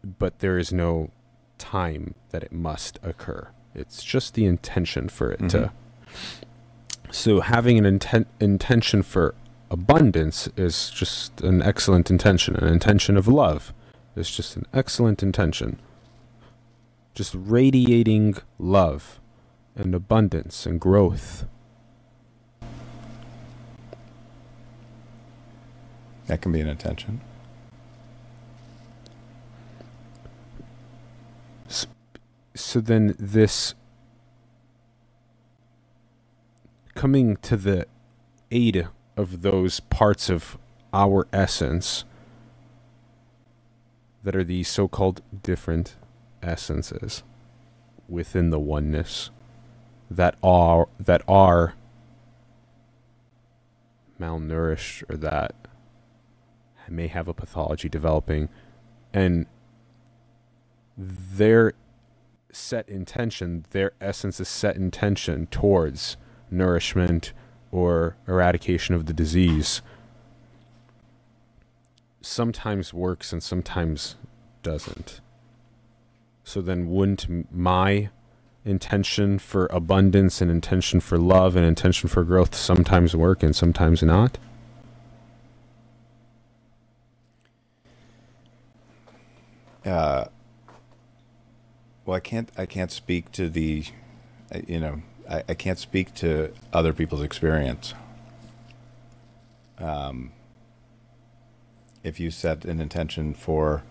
but 0.03 0.39
there 0.39 0.57
is 0.57 0.73
no 0.73 1.09
time 1.57 2.15
that 2.31 2.43
it 2.43 2.51
must 2.51 2.99
occur. 3.03 3.47
It's 3.73 4.03
just 4.03 4.33
the 4.33 4.45
intention 4.45 5.09
for 5.09 5.31
it 5.31 5.49
to. 5.49 5.57
Mm-hmm. 5.57 7.11
So 7.11 7.41
having 7.41 7.77
an 7.77 7.85
intent 7.85 8.27
intention 8.39 9.03
for 9.03 9.35
abundance 9.69 10.49
is 10.57 10.89
just 10.89 11.41
an 11.41 11.61
excellent 11.61 12.09
intention, 12.11 12.55
an 12.55 12.67
intention 12.67 13.17
of 13.17 13.27
love, 13.27 13.73
It's 14.15 14.35
just 14.35 14.55
an 14.55 14.65
excellent 14.73 15.23
intention. 15.23 15.79
Just 17.15 17.33
radiating 17.35 18.35
love 18.59 19.19
and 19.75 19.95
abundance 19.95 20.65
and 20.65 20.79
growth. 20.79 21.45
That 26.27 26.41
can 26.41 26.51
be 26.51 26.61
an 26.61 26.67
intention. 26.67 27.21
So 32.55 32.79
then, 32.79 33.15
this 33.17 33.73
coming 36.93 37.37
to 37.37 37.57
the 37.57 37.87
aid 38.51 38.87
of 39.17 39.41
those 39.41 39.79
parts 39.79 40.29
of 40.29 40.57
our 40.93 41.27
essence 41.33 42.05
that 44.23 44.35
are 44.35 44.43
the 44.43 44.63
so 44.63 44.87
called 44.87 45.21
different 45.41 45.95
essences 46.41 47.23
within 48.07 48.51
the 48.51 48.59
oneness 48.59 49.31
that 50.11 50.35
are 50.43 50.87
that 50.99 51.23
are 51.27 51.73
malnourished 54.19 55.03
or 55.09 55.17
that 55.17 55.55
may 56.87 57.07
have 57.07 57.27
a 57.27 57.33
pathology 57.33 57.89
developing. 57.89 58.49
And 59.13 59.47
their 60.97 61.73
set 62.55 62.87
intention 62.87 63.65
their 63.71 63.91
essence 63.99 64.39
is 64.39 64.47
set 64.47 64.75
intention 64.75 65.47
towards 65.47 66.17
nourishment 66.51 67.33
or 67.71 68.15
eradication 68.27 68.93
of 68.93 69.05
the 69.05 69.13
disease 69.13 69.81
sometimes 72.21 72.93
works 72.93 73.33
and 73.33 73.41
sometimes 73.41 74.15
doesn't 74.61 75.19
so 76.43 76.61
then 76.61 76.89
wouldn't 76.89 77.51
my 77.53 78.09
intention 78.65 79.39
for 79.39 79.67
abundance 79.67 80.41
and 80.41 80.49
intention 80.49 80.99
for 80.99 81.17
love 81.17 81.55
and 81.55 81.65
intention 81.65 82.09
for 82.09 82.23
growth 82.23 82.55
sometimes 82.55 83.15
work 83.15 83.43
and 83.43 83.55
sometimes 83.55 84.01
not? 84.01 84.37
Uh, 89.85 90.25
well, 92.05 92.15
I 92.15 92.19
can't. 92.19 92.49
I 92.57 92.65
can't 92.65 92.91
speak 92.91 93.31
to 93.33 93.49
the, 93.49 93.85
you 94.67 94.79
know, 94.79 95.01
I, 95.29 95.43
I 95.49 95.53
can't 95.53 95.79
speak 95.79 96.13
to 96.15 96.53
other 96.71 96.93
people's 96.93 97.21
experience. 97.21 97.93
Um, 99.79 100.31
if 102.03 102.19
you 102.19 102.31
set 102.31 102.65
an 102.65 102.81
intention 102.81 103.33
for, 103.33 103.83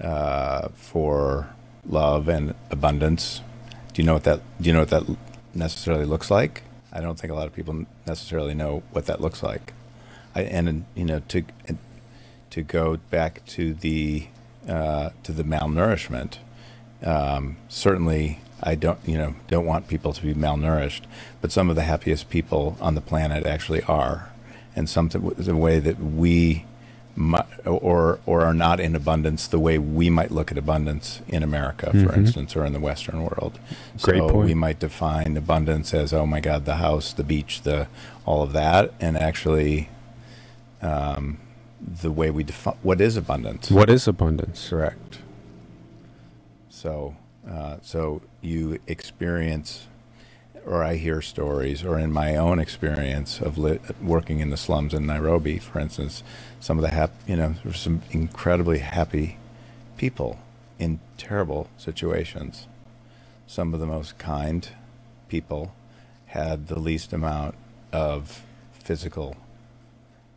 uh, 0.00 0.68
for 0.74 1.50
love 1.84 2.28
and 2.28 2.54
abundance, 2.70 3.42
do 3.92 4.02
you 4.02 4.06
know 4.06 4.14
what 4.14 4.24
that 4.24 4.40
do 4.60 4.68
you 4.68 4.74
know 4.74 4.80
what 4.80 4.90
that 4.90 5.16
necessarily 5.54 6.04
looks 6.04 6.30
like? 6.30 6.62
I 6.92 7.00
don't 7.00 7.18
think 7.18 7.32
a 7.32 7.34
lot 7.34 7.46
of 7.46 7.54
people 7.54 7.86
necessarily 8.06 8.54
know 8.54 8.82
what 8.90 9.06
that 9.06 9.20
looks 9.20 9.42
like. 9.42 9.72
I, 10.34 10.42
and 10.42 10.84
you 10.94 11.04
know 11.04 11.20
to 11.28 11.44
to 12.50 12.62
go 12.62 12.96
back 13.10 13.44
to 13.46 13.74
the 13.74 14.28
uh, 14.68 15.10
to 15.22 15.32
the 15.32 15.44
malnourishment. 15.44 16.38
Um, 17.02 17.56
certainly, 17.68 18.40
I 18.62 18.74
don't 18.74 18.98
you 19.04 19.18
know 19.18 19.34
don't 19.48 19.66
want 19.66 19.88
people 19.88 20.12
to 20.12 20.22
be 20.22 20.34
malnourished, 20.34 21.02
but 21.40 21.52
some 21.52 21.70
of 21.70 21.76
the 21.76 21.82
happiest 21.82 22.30
people 22.30 22.76
on 22.80 22.94
the 22.94 23.00
planet 23.00 23.46
actually 23.46 23.82
are, 23.82 24.30
and 24.74 24.88
some 24.88 25.08
the 25.08 25.56
way 25.56 25.78
that 25.78 25.98
we 26.00 26.64
or 27.64 28.20
or 28.26 28.44
are 28.44 28.54
not 28.54 28.78
in 28.78 28.94
abundance 28.94 29.46
the 29.46 29.58
way 29.58 29.78
we 29.78 30.10
might 30.10 30.30
look 30.30 30.52
at 30.52 30.58
abundance 30.58 31.20
in 31.28 31.42
America, 31.42 31.90
for 31.90 31.96
mm-hmm. 31.96 32.20
instance, 32.20 32.54
or 32.54 32.64
in 32.64 32.72
the 32.72 32.80
Western 32.80 33.22
world. 33.22 33.58
Great 34.02 34.18
so 34.18 34.28
point. 34.28 34.46
we 34.46 34.54
might 34.54 34.78
define 34.78 35.36
abundance 35.36 35.94
as 35.94 36.12
oh 36.12 36.26
my 36.26 36.40
God, 36.40 36.64
the 36.64 36.76
house, 36.76 37.12
the 37.12 37.24
beach, 37.24 37.62
the 37.62 37.88
all 38.24 38.42
of 38.42 38.52
that, 38.52 38.92
and 39.00 39.16
actually, 39.16 39.88
um, 40.82 41.38
the 41.80 42.12
way 42.12 42.30
we 42.30 42.44
define 42.44 42.76
what 42.82 43.00
is 43.00 43.16
abundance. 43.16 43.70
What 43.70 43.88
is 43.88 44.06
abundance? 44.06 44.68
Correct. 44.68 45.18
So, 46.76 47.16
uh, 47.50 47.78
so 47.80 48.20
you 48.42 48.78
experience 48.86 49.86
or 50.66 50.82
I 50.82 50.96
hear 50.96 51.22
stories, 51.22 51.84
or 51.84 51.96
in 51.96 52.12
my 52.12 52.34
own 52.34 52.58
experience 52.58 53.40
of 53.40 53.56
li- 53.56 53.78
working 54.02 54.40
in 54.40 54.50
the 54.50 54.56
slums 54.56 54.92
in 54.92 55.06
Nairobi, 55.06 55.58
for 55.58 55.78
instance, 55.78 56.24
some 56.58 56.76
of 56.76 56.82
the 56.82 56.90
hap- 56.90 57.14
you 57.26 57.36
know, 57.36 57.54
some 57.72 58.02
incredibly 58.10 58.80
happy 58.80 59.38
people 59.96 60.40
in 60.78 60.98
terrible 61.16 61.70
situations. 61.78 62.66
Some 63.46 63.72
of 63.72 63.80
the 63.80 63.86
most 63.86 64.18
kind 64.18 64.68
people 65.28 65.72
had 66.26 66.66
the 66.66 66.80
least 66.80 67.12
amount 67.12 67.54
of 67.92 68.42
physical 68.72 69.36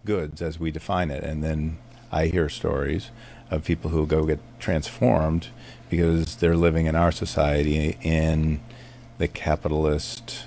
goods 0.06 0.44
as 0.44 0.60
we 0.60 0.70
define 0.70 1.10
it, 1.10 1.24
and 1.24 1.44
then 1.44 1.80
I 2.12 2.28
hear 2.28 2.50
stories 2.50 3.10
of 3.50 3.64
people 3.66 3.90
who 3.90 4.06
go 4.06 4.26
get 4.26 4.40
transformed 4.60 5.48
because 5.90 6.36
they're 6.38 6.56
living 6.56 6.86
in 6.86 6.96
our 6.96 7.12
society 7.12 7.98
in 8.02 8.60
the 9.18 9.28
capitalist 9.28 10.46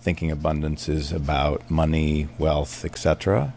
thinking 0.00 0.30
abundance 0.30 0.88
is 0.88 1.12
about 1.12 1.70
money, 1.70 2.28
wealth, 2.38 2.84
etc. 2.84 3.54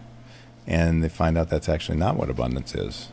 And 0.66 1.04
they 1.04 1.10
find 1.10 1.38
out 1.38 1.50
that's 1.50 1.68
actually 1.68 1.98
not 1.98 2.16
what 2.16 2.30
abundance 2.30 2.74
is. 2.74 3.10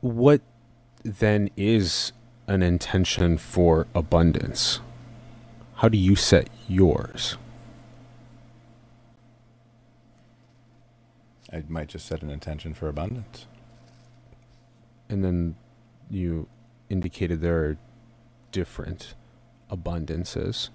What 0.00 0.40
then 1.02 1.50
is 1.56 2.12
an 2.46 2.62
intention 2.62 3.38
for 3.38 3.86
abundance? 3.94 4.80
How 5.76 5.88
do 5.88 5.98
you 5.98 6.14
set 6.14 6.48
yours? 6.68 7.36
I 11.54 11.62
might 11.68 11.88
just 11.88 12.06
set 12.06 12.22
an 12.22 12.30
intention 12.30 12.74
for 12.74 12.88
abundance. 12.88 13.46
And 15.08 15.24
then 15.24 15.54
you 16.10 16.48
indicated 16.90 17.40
there 17.40 17.58
are 17.64 17.76
different 18.50 19.14
abundances 19.70 20.70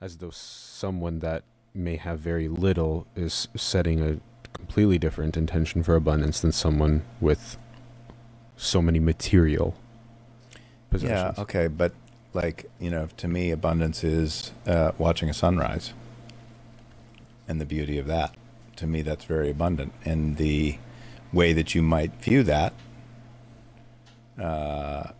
as 0.00 0.16
though 0.16 0.30
someone 0.30 1.18
that 1.18 1.42
may 1.74 1.96
have 1.96 2.18
very 2.18 2.48
little 2.48 3.06
is 3.14 3.48
setting 3.54 4.00
a 4.00 4.18
completely 4.54 4.98
different 4.98 5.36
intention 5.36 5.82
for 5.82 5.96
abundance 5.96 6.40
than 6.40 6.52
someone 6.52 7.02
with 7.20 7.58
so 8.56 8.80
many 8.80 8.98
material 8.98 9.74
possessions. 10.88 11.36
Yeah, 11.36 11.42
okay, 11.42 11.66
but 11.66 11.92
like, 12.32 12.70
you 12.78 12.90
know, 12.90 13.08
to 13.18 13.28
me 13.28 13.50
abundance 13.50 14.02
is 14.02 14.52
uh, 14.66 14.92
watching 14.96 15.28
a 15.28 15.34
sunrise 15.34 15.92
and 17.46 17.60
the 17.60 17.66
beauty 17.66 17.98
of 17.98 18.06
that. 18.06 18.34
To 18.80 18.86
me 18.86 19.02
that's 19.02 19.24
very 19.24 19.50
abundant 19.50 19.92
and 20.04 20.36
the 20.36 20.78
way 21.32 21.52
that 21.52 21.74
you 21.74 21.82
might 21.82 22.12
view 22.22 22.42
that 22.42 22.72
uh, 24.40 25.10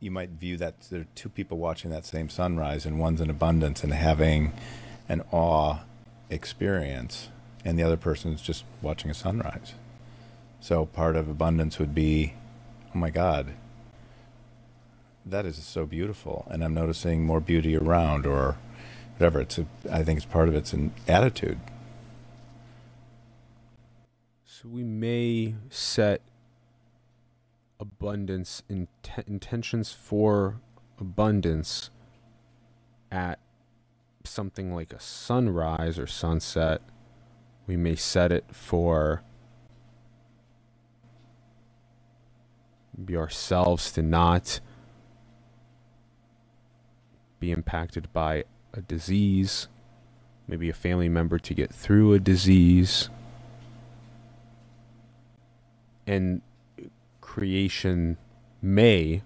you 0.00 0.10
might 0.10 0.30
view 0.30 0.56
that 0.56 0.74
there 0.90 1.00
are 1.00 1.06
two 1.14 1.28
people 1.28 1.58
watching 1.58 1.90
that 1.90 2.06
same 2.06 2.28
sunrise, 2.28 2.86
and 2.86 3.00
one's 3.00 3.20
in 3.20 3.30
abundance 3.30 3.82
and 3.82 3.92
having 3.92 4.52
an 5.08 5.22
awe 5.32 5.78
experience, 6.30 7.28
and 7.64 7.78
the 7.78 7.82
other 7.82 7.96
person's 7.96 8.40
just 8.40 8.64
watching 8.80 9.10
a 9.10 9.14
sunrise. 9.14 9.74
So 10.60 10.86
part 10.86 11.16
of 11.16 11.28
abundance 11.28 11.78
would 11.78 11.94
be, 11.94 12.34
oh 12.94 12.98
my 12.98 13.10
God, 13.10 13.54
that 15.26 15.44
is 15.44 15.56
so 15.56 15.84
beautiful, 15.84 16.46
and 16.50 16.62
I'm 16.62 16.74
noticing 16.74 17.24
more 17.24 17.40
beauty 17.40 17.76
around, 17.76 18.26
or 18.26 18.56
whatever. 19.18 19.40
It's 19.40 19.58
a, 19.58 19.66
I 19.90 20.04
think 20.04 20.18
it's 20.18 20.26
part 20.26 20.48
of 20.48 20.54
it's 20.54 20.72
an 20.72 20.92
attitude. 21.08 21.58
So 24.44 24.68
we 24.68 24.84
may 24.84 25.54
set 25.70 26.22
abundance 27.80 28.62
in 28.68 28.88
intentions 29.26 29.92
for 29.92 30.60
abundance 31.00 31.90
at 33.10 33.38
something 34.24 34.74
like 34.74 34.92
a 34.92 35.00
sunrise 35.00 35.98
or 35.98 36.06
sunset. 36.06 36.80
We 37.66 37.76
may 37.76 37.96
set 37.96 38.32
it 38.32 38.44
for 38.52 39.22
be 43.04 43.16
ourselves 43.16 43.92
to 43.92 44.02
not 44.02 44.60
be 47.38 47.52
impacted 47.52 48.12
by 48.12 48.44
a 48.74 48.80
disease, 48.80 49.68
maybe 50.46 50.68
a 50.68 50.74
family 50.74 51.08
member 51.08 51.38
to 51.38 51.54
get 51.54 51.72
through 51.72 52.12
a 52.12 52.18
disease 52.18 53.08
and 56.08 56.40
creation 57.20 58.16
may, 58.62 59.22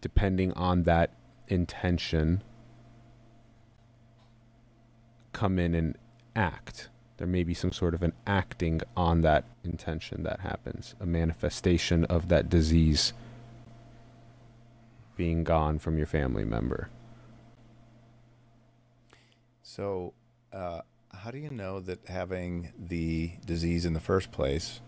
depending 0.00 0.52
on 0.54 0.82
that 0.82 1.10
intention, 1.46 2.42
come 5.32 5.60
in 5.60 5.74
and 5.74 5.96
act. 6.34 6.88
There 7.18 7.26
may 7.26 7.44
be 7.44 7.54
some 7.54 7.72
sort 7.72 7.94
of 7.94 8.02
an 8.02 8.12
acting 8.26 8.80
on 8.96 9.20
that 9.20 9.44
intention 9.62 10.24
that 10.24 10.40
happens, 10.40 10.96
a 11.00 11.06
manifestation 11.06 12.04
of 12.06 12.28
that 12.28 12.50
disease 12.50 13.12
being 15.16 15.44
gone 15.44 15.78
from 15.78 15.96
your 15.96 16.06
family 16.06 16.44
member. 16.44 16.90
So, 19.78 20.12
uh, 20.52 20.80
how 21.14 21.30
do 21.30 21.38
you 21.38 21.50
know 21.50 21.78
that 21.78 22.00
having 22.08 22.72
the 22.76 23.30
disease 23.46 23.86
in 23.86 23.92
the 23.92 24.00
first 24.00 24.32
place 24.32 24.80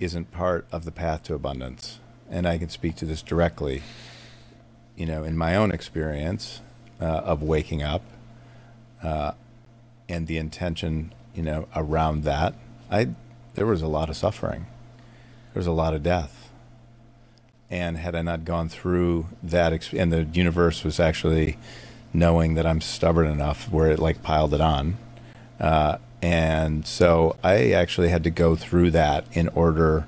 isn't 0.00 0.30
part 0.30 0.66
of 0.72 0.86
the 0.86 0.90
path 0.90 1.24
to 1.24 1.34
abundance? 1.34 1.98
And 2.30 2.48
I 2.48 2.56
can 2.56 2.70
speak 2.70 2.96
to 2.96 3.04
this 3.04 3.20
directly. 3.20 3.82
You 4.96 5.04
know, 5.04 5.22
in 5.22 5.36
my 5.36 5.54
own 5.54 5.70
experience 5.70 6.62
uh, 6.98 7.04
of 7.04 7.42
waking 7.42 7.82
up 7.82 8.00
uh, 9.02 9.32
and 10.08 10.26
the 10.26 10.38
intention, 10.38 11.12
you 11.34 11.42
know, 11.42 11.68
around 11.76 12.24
that, 12.24 12.54
I 12.90 13.08
there 13.52 13.66
was 13.66 13.82
a 13.82 13.86
lot 13.86 14.08
of 14.08 14.16
suffering. 14.16 14.64
There 15.52 15.60
was 15.60 15.66
a 15.66 15.72
lot 15.72 15.92
of 15.92 16.02
death. 16.02 16.50
And 17.68 17.98
had 17.98 18.14
I 18.14 18.22
not 18.22 18.46
gone 18.46 18.70
through 18.70 19.26
that, 19.42 19.92
and 19.92 20.10
the 20.10 20.22
universe 20.32 20.84
was 20.84 20.98
actually 20.98 21.58
knowing 22.16 22.54
that 22.54 22.66
I'm 22.66 22.80
stubborn 22.80 23.26
enough 23.26 23.70
where 23.70 23.90
it 23.90 23.98
like 23.98 24.22
piled 24.22 24.54
it 24.54 24.60
on. 24.60 24.96
Uh, 25.60 25.98
and 26.22 26.86
so 26.86 27.36
I 27.44 27.72
actually 27.72 28.08
had 28.08 28.24
to 28.24 28.30
go 28.30 28.56
through 28.56 28.90
that 28.92 29.26
in 29.32 29.48
order 29.48 30.06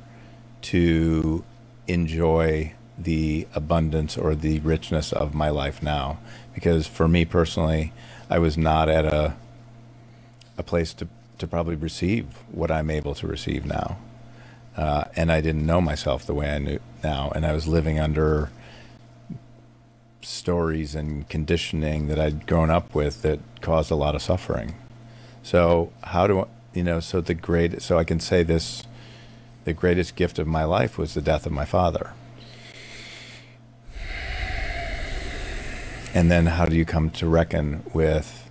to 0.62 1.44
enjoy 1.86 2.72
the 2.96 3.46
abundance 3.54 4.16
or 4.16 4.34
the 4.34 4.58
richness 4.60 5.12
of 5.12 5.34
my 5.34 5.50
life 5.50 5.82
now. 5.82 6.18
Because 6.54 6.86
for 6.86 7.06
me 7.06 7.24
personally, 7.24 7.92
I 8.30 8.38
was 8.38 8.56
not 8.56 8.88
at 8.88 9.04
a 9.04 9.36
a 10.56 10.62
place 10.62 10.92
to, 10.92 11.06
to 11.38 11.46
probably 11.46 11.76
receive 11.76 12.26
what 12.50 12.70
I'm 12.70 12.90
able 12.90 13.14
to 13.14 13.28
receive 13.28 13.64
now. 13.64 13.96
Uh, 14.76 15.04
and 15.14 15.30
I 15.30 15.40
didn't 15.40 15.64
know 15.64 15.80
myself 15.80 16.26
the 16.26 16.34
way 16.34 16.50
I 16.50 16.58
knew 16.58 16.80
now. 17.02 17.30
And 17.34 17.46
I 17.46 17.52
was 17.52 17.68
living 17.68 18.00
under 18.00 18.50
stories 20.20 20.94
and 20.94 21.28
conditioning 21.28 22.09
that 22.09 22.18
I'd 22.18 22.46
grown 22.46 22.70
up 22.70 22.94
with 22.94 23.22
that 23.22 23.40
caused 23.61 23.90
a 23.90 23.94
lot 23.94 24.14
of 24.14 24.22
suffering. 24.22 24.74
So 25.42 25.92
how 26.02 26.26
do 26.26 26.40
I, 26.40 26.46
you 26.74 26.83
know? 26.83 27.00
So 27.00 27.20
the 27.20 27.35
great, 27.35 27.83
so 27.83 27.98
I 27.98 28.04
can 28.04 28.20
say 28.20 28.42
this: 28.42 28.85
the 29.64 29.72
greatest 29.72 30.16
gift 30.16 30.38
of 30.38 30.46
my 30.46 30.64
life 30.64 30.98
was 30.98 31.14
the 31.14 31.22
death 31.22 31.46
of 31.46 31.52
my 31.52 31.64
father. 31.64 32.12
And 36.14 36.31
then 36.31 36.46
how 36.46 36.66
do 36.66 36.74
you 36.76 36.85
come 36.85 37.11
to 37.11 37.28
reckon 37.28 37.83
with, 37.92 38.50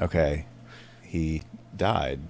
okay, 0.00 0.46
he 1.02 1.42
died. 1.76 2.20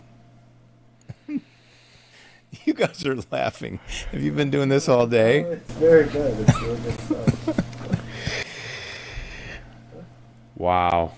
you 1.28 2.74
guys 2.74 3.04
are 3.06 3.16
laughing. 3.30 3.78
Have 4.10 4.22
you 4.22 4.32
been 4.32 4.50
doing 4.50 4.68
this 4.68 4.88
all 4.88 5.06
day? 5.06 5.44
Oh, 5.44 5.52
it's 5.52 5.72
very 5.74 6.06
good. 6.08 6.40
It's 6.40 6.60
really 6.60 6.80
good 6.80 7.00
stuff. 7.00 7.64
Wow. 10.58 11.12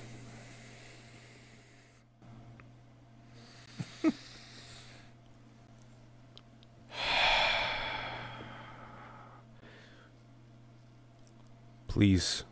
Please 11.89 12.45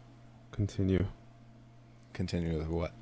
continue. 0.51 1.05
Continue 2.15 2.59
with 2.59 2.69
what? 2.69 2.93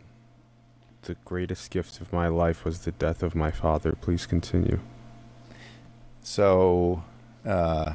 The 1.02 1.14
greatest 1.24 1.70
gift 1.70 2.00
of 2.00 2.12
my 2.12 2.26
life 2.26 2.64
was 2.64 2.80
the 2.80 2.90
death 2.90 3.22
of 3.22 3.36
my 3.36 3.52
father. 3.52 3.92
Please 3.92 4.26
continue. 4.26 4.80
So, 6.22 7.04
uh, 7.44 7.94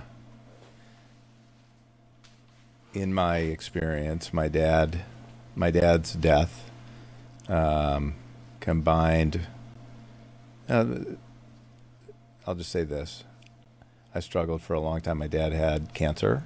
in 2.93 3.13
my 3.13 3.39
experience, 3.39 4.33
my 4.33 4.47
dad, 4.47 5.03
my 5.55 5.71
dad's 5.71 6.13
death, 6.13 6.69
um, 7.47 8.15
combined. 8.59 9.41
Uh, 10.69 10.85
I'll 12.47 12.55
just 12.55 12.71
say 12.71 12.83
this: 12.83 13.23
I 14.15 14.19
struggled 14.19 14.61
for 14.61 14.73
a 14.73 14.79
long 14.79 15.01
time. 15.01 15.19
My 15.19 15.27
dad 15.27 15.53
had 15.53 15.93
cancer, 15.93 16.43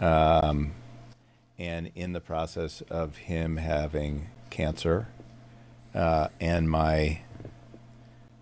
um, 0.00 0.72
and 1.58 1.90
in 1.94 2.12
the 2.12 2.20
process 2.20 2.82
of 2.90 3.16
him 3.16 3.56
having 3.58 4.28
cancer, 4.50 5.08
uh, 5.94 6.28
and 6.40 6.70
my 6.70 7.20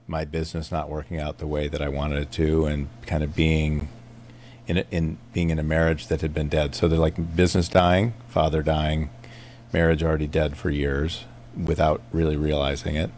my 0.09 0.24
business 0.24 0.72
not 0.72 0.90
working 0.90 1.18
out 1.18 1.38
the 1.38 1.46
way 1.46 1.68
that 1.68 1.83
I 1.83 1.88
wanted 1.88 2.22
it 2.22 2.33
to, 2.33 2.66
and 2.66 2.88
kind 3.07 3.22
of 3.22 3.35
being 3.35 3.88
in 4.66 4.78
in 4.90 5.18
being 5.33 5.50
in 5.50 5.59
a 5.59 5.62
marriage 5.62 6.09
that 6.09 6.20
had 6.20 6.35
been 6.35 6.48
dead. 6.48 6.74
So 6.74 6.88
they're 6.88 6.98
like 6.98 7.37
business 7.37 7.68
dying, 7.68 8.14
father 8.28 8.62
dying, 8.62 9.11
marriage 9.72 10.02
already 10.02 10.26
dead 10.26 10.56
for 10.56 10.70
years 10.70 11.24
without 11.56 12.00
really 12.12 12.37
realizing 12.37 12.96
it. 12.96 13.11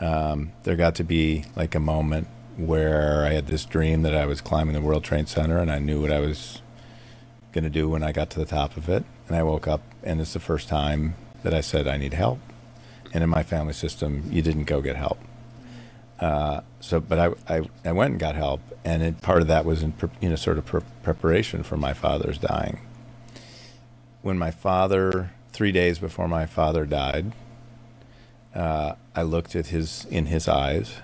Um, 0.00 0.52
there 0.62 0.76
got 0.76 0.94
to 0.96 1.04
be 1.04 1.44
like 1.56 1.74
a 1.74 1.80
moment 1.80 2.28
where 2.56 3.24
I 3.24 3.30
had 3.30 3.46
this 3.46 3.64
dream 3.64 4.02
that 4.02 4.14
I 4.14 4.26
was 4.26 4.40
climbing 4.40 4.74
the 4.74 4.80
World 4.80 5.04
Trade 5.04 5.28
Center, 5.28 5.58
and 5.58 5.70
I 5.70 5.78
knew 5.78 6.00
what 6.00 6.12
I 6.12 6.20
was 6.20 6.62
going 7.52 7.64
to 7.64 7.70
do 7.70 7.88
when 7.88 8.02
I 8.02 8.12
got 8.12 8.30
to 8.30 8.38
the 8.38 8.46
top 8.46 8.76
of 8.76 8.88
it. 8.88 9.04
And 9.28 9.36
I 9.36 9.42
woke 9.42 9.68
up, 9.68 9.82
and 10.02 10.20
it's 10.20 10.32
the 10.32 10.40
first 10.40 10.68
time 10.68 11.14
that 11.42 11.54
I 11.54 11.60
said 11.60 11.86
I 11.86 11.96
need 11.96 12.14
help. 12.14 12.38
And 13.12 13.24
in 13.24 13.30
my 13.30 13.42
family 13.42 13.72
system, 13.72 14.24
you 14.30 14.42
didn't 14.42 14.64
go 14.64 14.80
get 14.80 14.96
help. 14.96 15.18
Uh, 16.20 16.60
so, 16.80 17.00
but 17.00 17.18
I, 17.18 17.56
I, 17.56 17.62
I 17.84 17.92
went 17.92 18.12
and 18.12 18.20
got 18.20 18.34
help, 18.34 18.60
and 18.84 19.02
it, 19.02 19.20
part 19.22 19.40
of 19.40 19.48
that 19.48 19.64
was 19.64 19.82
in 19.82 19.94
you 20.20 20.28
know 20.28 20.36
sort 20.36 20.58
of 20.58 20.66
pre- 20.66 20.82
preparation 21.02 21.62
for 21.62 21.78
my 21.78 21.94
father's 21.94 22.36
dying. 22.36 22.80
When 24.20 24.38
my 24.38 24.50
father, 24.50 25.30
three 25.60 25.72
days 25.72 25.98
before 25.98 26.26
my 26.26 26.46
father 26.46 26.86
died, 26.86 27.32
uh, 28.54 28.94
I 29.14 29.20
looked 29.20 29.54
at 29.54 29.66
his 29.66 30.06
in 30.06 30.24
his 30.24 30.48
eyes, 30.48 30.94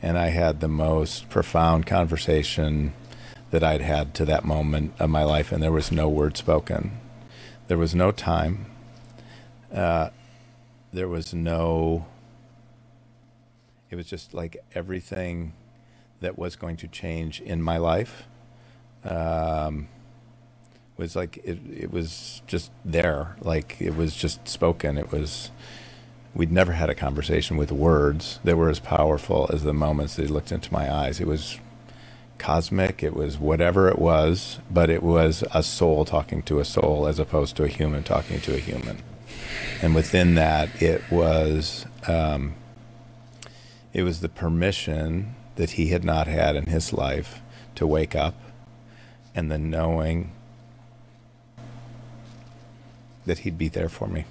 and 0.00 0.16
I 0.16 0.28
had 0.28 0.60
the 0.60 0.68
most 0.68 1.28
profound 1.28 1.84
conversation 1.84 2.92
that 3.50 3.64
I'd 3.64 3.80
had 3.80 4.14
to 4.14 4.24
that 4.24 4.44
moment 4.44 4.92
of 5.00 5.10
my 5.10 5.24
life, 5.24 5.50
and 5.50 5.60
there 5.60 5.72
was 5.72 5.90
no 5.90 6.08
word 6.08 6.36
spoken. 6.36 6.92
There 7.66 7.76
was 7.76 7.92
no 7.92 8.12
time. 8.12 8.66
Uh, 9.74 10.10
there 10.92 11.08
was 11.08 11.34
no 11.34 12.06
it 13.90 13.96
was 13.96 14.06
just 14.06 14.32
like 14.32 14.58
everything 14.76 15.54
that 16.20 16.38
was 16.38 16.54
going 16.54 16.76
to 16.76 16.86
change 16.86 17.40
in 17.40 17.60
my 17.60 17.78
life 17.78 18.28
um, 19.02 19.88
was 20.98 21.16
like 21.16 21.38
it, 21.44 21.58
it 21.74 21.92
was 21.92 22.42
just 22.46 22.70
there 22.84 23.36
like 23.40 23.76
it 23.80 23.96
was 23.96 24.14
just 24.16 24.48
spoken. 24.48 24.98
It 24.98 25.12
was 25.12 25.50
we'd 26.34 26.52
never 26.52 26.72
had 26.72 26.90
a 26.90 26.94
conversation 26.94 27.56
with 27.56 27.72
words 27.72 28.40
that 28.44 28.56
were 28.56 28.68
as 28.70 28.80
powerful 28.80 29.50
as 29.52 29.62
the 29.62 29.74
moments 29.74 30.16
that 30.16 30.22
he 30.22 30.28
looked 30.28 30.52
into 30.52 30.72
my 30.72 30.92
eyes. 30.92 31.20
It 31.20 31.26
was 31.26 31.58
cosmic 32.38 33.02
it 33.02 33.14
was 33.14 33.38
whatever 33.38 33.88
it 33.88 33.98
was 33.98 34.60
but 34.70 34.88
it 34.88 35.02
was 35.02 35.44
a 35.52 35.62
soul 35.62 36.04
talking 36.04 36.42
to 36.42 36.60
a 36.60 36.64
soul 36.64 37.06
as 37.06 37.18
opposed 37.18 37.56
to 37.56 37.64
a 37.64 37.68
human 37.68 38.02
talking 38.02 38.40
to 38.40 38.54
a 38.54 38.58
human. 38.58 38.98
And 39.82 39.94
within 39.94 40.34
that 40.36 40.82
it 40.82 41.02
was 41.10 41.86
um, 42.06 42.54
it 43.92 44.02
was 44.02 44.20
the 44.20 44.28
permission 44.28 45.34
that 45.56 45.70
he 45.72 45.88
had 45.88 46.04
not 46.04 46.26
had 46.28 46.56
in 46.56 46.66
his 46.66 46.92
life 46.92 47.40
to 47.74 47.86
wake 47.86 48.14
up 48.14 48.34
and 49.34 49.50
the 49.50 49.58
knowing 49.58 50.32
that 53.28 53.40
he'd 53.40 53.58
be 53.58 53.68
there 53.68 53.90
for 53.90 54.08
me. 54.08 54.24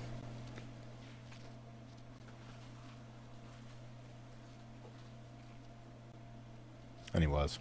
And 7.13 7.23
he 7.23 7.27
was. 7.27 7.59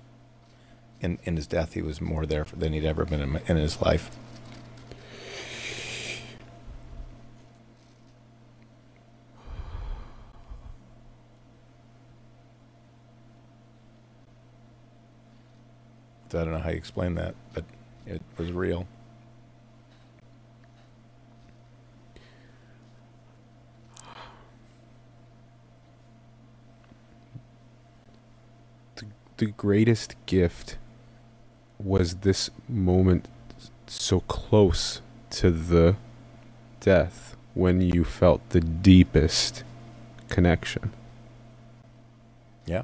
In, 1.02 1.18
in 1.24 1.36
his 1.36 1.46
death, 1.46 1.74
he 1.74 1.82
was 1.82 2.00
more 2.00 2.24
there 2.24 2.46
than 2.56 2.72
he'd 2.72 2.86
ever 2.86 3.04
been 3.04 3.20
in, 3.20 3.36
in 3.48 3.56
his 3.58 3.82
life. 3.82 4.10
I 16.30 16.44
don't 16.44 16.52
know 16.52 16.58
how 16.58 16.68
you 16.70 16.76
explain 16.76 17.14
that, 17.14 17.34
but 17.54 17.64
it 18.06 18.20
was 18.36 18.52
real. 18.52 18.86
The, 29.38 29.46
greatest 29.46 30.16
gift 30.26 30.78
was 31.78 32.16
this 32.16 32.50
moment 32.68 33.28
so 33.86 34.20
close 34.20 35.00
to 35.30 35.50
the 35.50 35.96
death 36.80 37.36
when 37.54 37.80
you 37.80 38.04
felt 38.04 38.48
the 38.50 38.60
deepest 38.60 39.64
connection. 40.28 40.92
Yeah. 42.64 42.82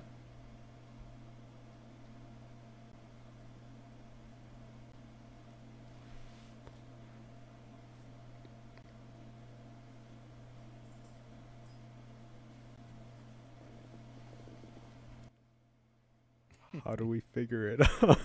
How 16.84 16.96
do 16.96 17.06
we 17.06 17.20
figure 17.32 17.68
it 17.68 17.80
out? 18.02 18.18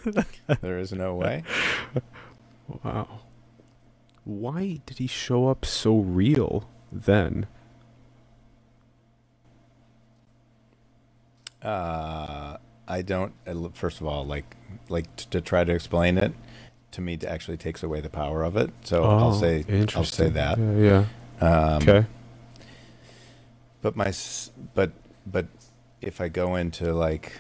There 0.62 0.78
is 0.80 0.92
no 0.92 1.16
way. 1.16 1.44
wow. 2.84 3.20
Why 4.24 4.82
did 4.86 4.98
he 4.98 5.08
show 5.08 5.48
up 5.48 5.64
so 5.66 5.98
real 5.98 6.68
then? 6.92 7.46
Uh, 11.62 12.58
I 12.88 13.02
don't. 13.02 13.34
uh, 13.46 13.70
First 13.74 14.02
of 14.02 14.08
all, 14.08 14.26
like, 14.26 14.56
like 14.90 15.16
to 15.32 15.42
try 15.42 15.64
to 15.64 15.74
explain 15.74 16.18
it 16.18 16.34
to 16.92 17.02
me, 17.02 17.14
it 17.14 17.24
actually 17.26 17.58
takes 17.58 17.84
away 17.84 18.02
the 18.02 18.10
power 18.10 18.44
of 18.44 18.56
it. 18.58 18.72
So 18.84 19.04
I'll 19.04 19.30
Oh, 19.36 19.40
say, 19.40 19.66
I'll 19.96 20.04
say 20.04 20.30
that. 20.30 20.58
Yeah. 20.58 21.06
yeah. 21.42 21.48
Um, 21.76 21.84
okay. 21.84 22.06
But 23.82 23.96
my, 23.96 24.12
but 24.74 24.92
but 25.26 25.48
if 26.02 26.20
I 26.22 26.28
go 26.30 26.56
into 26.56 26.94
like, 26.94 27.34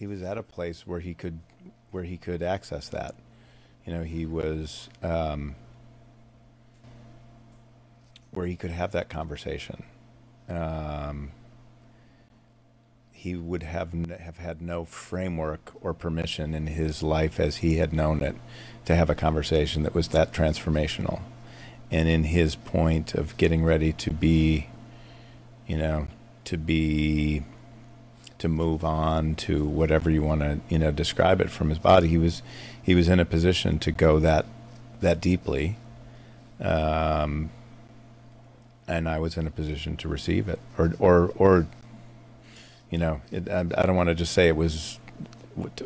he 0.00 0.06
was 0.06 0.22
at 0.22 0.38
a 0.38 0.42
place 0.42 0.86
where 0.86 1.00
he 1.00 1.12
could, 1.12 1.40
where 1.90 2.04
he 2.04 2.16
could 2.16 2.42
access 2.42 2.88
that. 2.88 3.14
You 3.84 3.92
know, 3.92 4.02
he 4.02 4.24
was 4.24 4.88
um, 5.02 5.56
where 8.30 8.46
he 8.46 8.56
could 8.56 8.70
have 8.70 8.92
that 8.92 9.10
conversation. 9.10 9.82
Um, 10.48 11.32
he 13.12 13.36
would 13.36 13.62
have 13.62 13.92
have 13.92 14.38
had 14.38 14.62
no 14.62 14.86
framework 14.86 15.72
or 15.82 15.92
permission 15.92 16.54
in 16.54 16.68
his 16.68 17.02
life 17.02 17.38
as 17.38 17.58
he 17.58 17.76
had 17.76 17.92
known 17.92 18.22
it 18.22 18.36
to 18.86 18.96
have 18.96 19.10
a 19.10 19.14
conversation 19.14 19.82
that 19.82 19.94
was 19.94 20.08
that 20.08 20.32
transformational 20.32 21.20
and 21.90 22.08
in 22.08 22.24
his 22.24 22.56
point 22.56 23.14
of 23.14 23.36
getting 23.36 23.62
ready 23.62 23.92
to 23.92 24.10
be 24.10 24.68
you 25.66 25.76
know 25.76 26.06
to 26.44 26.56
be 26.56 27.44
to 28.40 28.48
move 28.48 28.84
on 28.84 29.36
to 29.36 29.64
whatever 29.66 30.10
you 30.10 30.22
want 30.22 30.42
to 30.42 30.60
you 30.68 30.78
know 30.78 30.92
describe 30.92 31.40
it 31.40 31.50
from 31.50 31.70
his 31.70 31.78
body 31.78 32.08
he 32.08 32.18
was 32.18 32.42
he 32.82 32.94
was 32.94 33.08
in 33.08 33.20
a 33.20 33.26
position 33.26 33.78
to 33.78 33.92
go 33.92 34.18
that 34.20 34.46
that 35.00 35.20
deeply 35.20 35.76
um 36.60 37.50
and 38.88 39.08
I 39.08 39.20
was 39.20 39.36
in 39.38 39.46
a 39.46 39.52
position 39.52 39.96
to 39.98 40.08
receive 40.08 40.48
it 40.48 40.60
or 40.78 40.94
or 41.00 41.32
or 41.36 41.68
you 42.90 42.98
know 42.98 43.22
it, 43.32 43.48
I, 43.48 43.60
I 43.60 43.86
don't 43.86 43.96
want 43.96 44.10
to 44.10 44.16
just 44.16 44.32
say 44.32 44.48
it 44.48 44.56
was 44.56 44.98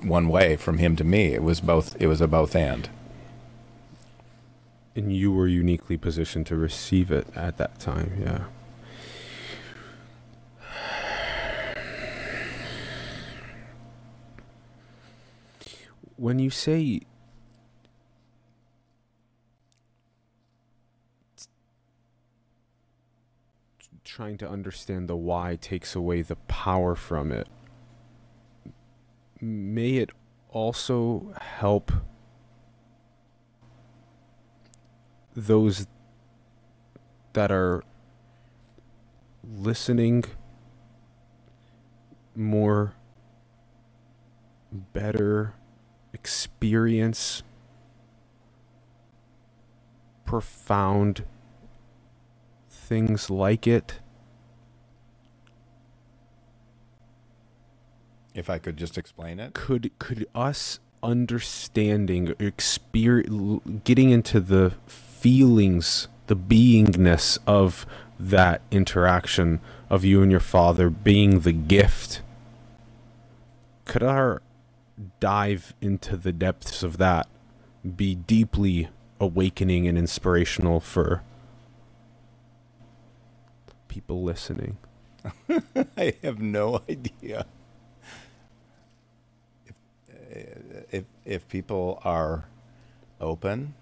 one 0.03 0.29
way 0.29 0.57
from 0.57 0.79
him 0.79 0.97
to 0.97 1.05
me 1.05 1.35
it 1.35 1.43
was 1.43 1.61
both 1.61 1.97
it 2.01 2.09
was 2.09 2.21
a 2.23 2.29
both 2.29 2.57
and 2.57 2.89
And 4.97 5.15
you 5.17 5.33
were 5.33 5.49
uniquely 5.49 5.97
positioned 5.97 6.47
to 6.49 6.57
receive 6.57 7.11
it 7.11 7.27
at 7.37 7.57
that 7.59 7.81
time. 7.81 8.13
Yeah. 8.21 8.45
When 16.17 16.39
you 16.39 16.51
say 16.51 17.01
trying 24.05 24.39
to 24.39 24.49
understand 24.49 25.09
the 25.09 25.17
why 25.17 25.57
takes 25.57 25.97
away 25.97 26.23
the 26.23 26.37
power 26.37 26.95
from 26.95 27.33
it, 27.33 27.49
may 29.41 29.97
it 29.97 30.11
also 30.51 31.35
help 31.41 31.91
those 35.35 35.89
that 37.33 37.51
are 37.51 37.83
listening 39.43 40.25
more 42.37 42.95
better 44.73 45.55
experience 46.15 47.43
profound 50.25 51.25
things 52.71 53.31
like 53.31 53.67
it. 53.67 54.01
If 58.35 58.51
I 58.51 58.59
could 58.59 58.77
just 58.77 58.99
explain 58.99 59.39
it? 59.39 59.55
Could 59.55 59.91
could 59.99 60.27
us 60.35 60.81
understanding 61.03 62.35
experience 62.39 63.63
getting 63.85 64.11
into 64.11 64.41
the 64.41 64.73
feelings 64.87 66.09
the 66.27 66.37
beingness 66.37 67.39
of 67.47 67.87
that 68.19 68.63
interaction 68.71 69.61
of 69.91 70.05
you 70.05 70.23
and 70.23 70.31
your 70.31 70.41
father 70.41 70.89
being 70.89 71.41
the 71.41 71.53
gift 71.53 72.23
could 73.85 74.03
our 74.03 74.41
dive 75.21 75.75
into 75.81 76.17
the 76.17 76.33
depths 76.33 76.83
of 76.83 76.99
that 76.99 77.29
be 77.97 78.15
deeply 78.15 78.89
awakening 79.21 79.87
and 79.89 79.99
inspirational 79.99 80.81
for 80.81 81.23
people 83.89 84.23
listening 84.23 84.77
I 85.97 86.15
have 86.23 86.41
no 86.41 86.83
idea. 86.89 87.47
If, 89.67 89.77
uh, 90.11 90.81
if 90.91 91.05
if 91.25 91.49
people 91.49 92.01
are 92.05 92.47
open 93.21 93.75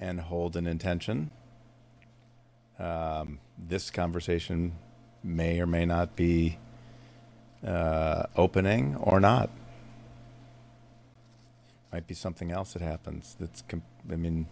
and 0.00 0.20
hold 0.20 0.56
an 0.56 0.66
intention, 0.66 1.30
um, 2.78 3.38
this 3.58 3.90
conversation 3.90 4.72
may 5.22 5.60
or 5.60 5.66
may 5.66 5.84
not 5.84 6.16
be 6.16 6.58
uh, 7.66 8.24
opening 8.36 8.96
or 8.96 9.20
not. 9.20 9.50
Might 11.92 12.06
be 12.06 12.14
something 12.14 12.50
else 12.50 12.74
that 12.74 12.82
happens. 12.82 13.36
That's 13.40 13.62
I 14.10 14.16
mean, 14.16 14.46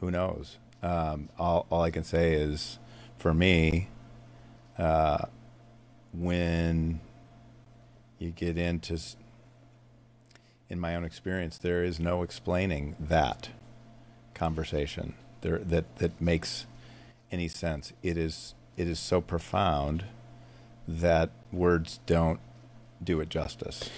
who 0.00 0.10
knows? 0.10 0.58
Um, 0.82 1.28
all 1.38 1.66
all 1.70 1.82
I 1.82 1.90
can 1.90 2.04
say 2.04 2.34
is, 2.34 2.78
for 3.16 3.32
me, 3.32 3.88
uh, 4.78 5.26
when 6.12 7.00
you 8.18 8.30
get 8.30 8.58
into 8.58 8.98
in 10.68 10.78
my 10.78 10.94
own 10.94 11.04
experience 11.04 11.58
there 11.58 11.82
is 11.82 11.98
no 11.98 12.22
explaining 12.22 12.96
that 12.98 13.50
conversation 14.34 15.14
there 15.40 15.58
that 15.58 15.96
that 15.96 16.20
makes 16.20 16.66
any 17.30 17.48
sense 17.48 17.92
it 18.02 18.16
is 18.16 18.54
it 18.76 18.86
is 18.86 18.98
so 18.98 19.20
profound 19.20 20.04
that 20.86 21.30
words 21.52 22.00
don't 22.06 22.40
do 23.02 23.20
it 23.20 23.28
justice 23.28 23.90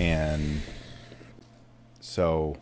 and 0.00 0.62
so 2.00 2.56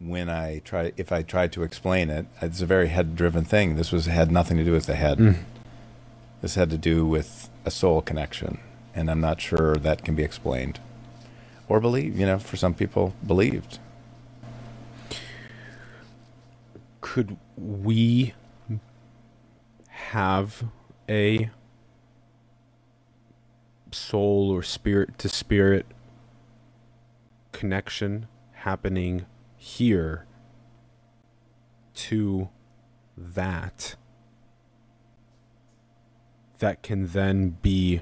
when 0.00 0.28
I 0.28 0.60
try, 0.60 0.92
if 0.96 1.12
I 1.12 1.22
tried 1.22 1.52
to 1.52 1.62
explain 1.62 2.10
it, 2.10 2.26
it's 2.42 2.62
a 2.62 2.66
very 2.66 2.88
head-driven 2.88 3.44
thing. 3.44 3.76
This 3.76 3.92
was 3.92 4.06
had 4.06 4.32
nothing 4.32 4.56
to 4.56 4.64
do 4.64 4.72
with 4.72 4.86
the 4.86 4.96
head. 4.96 5.18
Mm. 5.18 5.36
This 6.42 6.56
had 6.56 6.70
to 6.70 6.78
do 6.78 7.06
with 7.06 7.50
a 7.64 7.70
soul 7.70 8.02
connection, 8.02 8.58
and 8.94 9.10
I'm 9.10 9.20
not 9.20 9.40
sure 9.40 9.76
that 9.76 10.04
can 10.04 10.14
be 10.16 10.22
explained 10.22 10.80
or 11.68 11.80
believed. 11.80 12.18
You 12.18 12.26
know, 12.26 12.38
for 12.38 12.56
some 12.56 12.74
people, 12.74 13.14
believed. 13.26 13.78
could 17.00 17.36
we 17.56 18.34
have 19.88 20.62
a 21.08 21.50
soul 23.90 24.50
or 24.50 24.62
spirit 24.62 25.18
to 25.18 25.28
spirit 25.28 25.84
connection 27.60 28.26
happening 28.52 29.26
here 29.58 30.24
to 31.92 32.48
that 33.18 33.96
that 36.58 36.82
can 36.82 37.08
then 37.08 37.50
be 37.60 38.00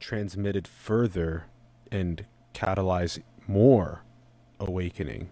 transmitted 0.00 0.66
further 0.66 1.44
and 1.92 2.24
catalyze 2.54 3.22
more 3.46 4.02
awakening 4.58 5.28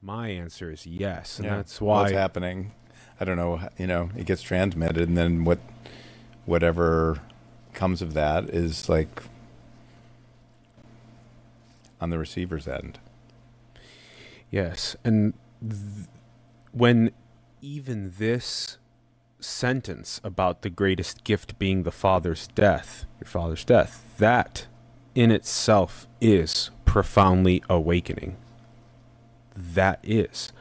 my 0.00 0.28
answer 0.28 0.70
is 0.70 0.86
yes, 0.86 1.36
and 1.38 1.44
Yeah. 1.44 1.56
that's 1.56 1.78
why 1.78 2.04
What's 2.04 2.12
happening? 2.12 2.72
I 3.20 3.26
don't 3.26 3.36
know. 3.36 3.68
You 3.76 3.86
know, 3.86 4.08
it 4.16 4.24
gets 4.24 4.40
transmitted, 4.40 5.06
and 5.06 5.14
then 5.18 5.44
what, 5.44 5.58
whatever 6.46 7.20
comes 7.74 8.00
of 8.00 8.14
that 8.14 8.44
is 8.48 8.88
like 8.88 9.22
on 12.00 12.10
the 12.10 12.18
receiver's 12.18 12.66
end. 12.68 12.98
yes, 14.50 14.96
and 15.04 15.34
th- 15.60 16.08
when 16.72 17.10
even 17.60 18.14
this 18.18 18.78
sentence 19.40 20.20
about 20.24 20.62
the 20.62 20.70
greatest 20.70 21.24
gift 21.24 21.58
being 21.58 21.82
the 21.82 21.90
father's 21.92 22.46
death, 22.48 23.04
your 23.20 23.28
father's 23.28 23.64
death, 23.64 24.04
that 24.18 24.66
in 25.14 25.30
itself 25.30 26.06
is 26.20 26.70
profoundly 26.84 27.62
awakening. 27.68 28.36
That 29.56 29.98
is. 30.02 30.52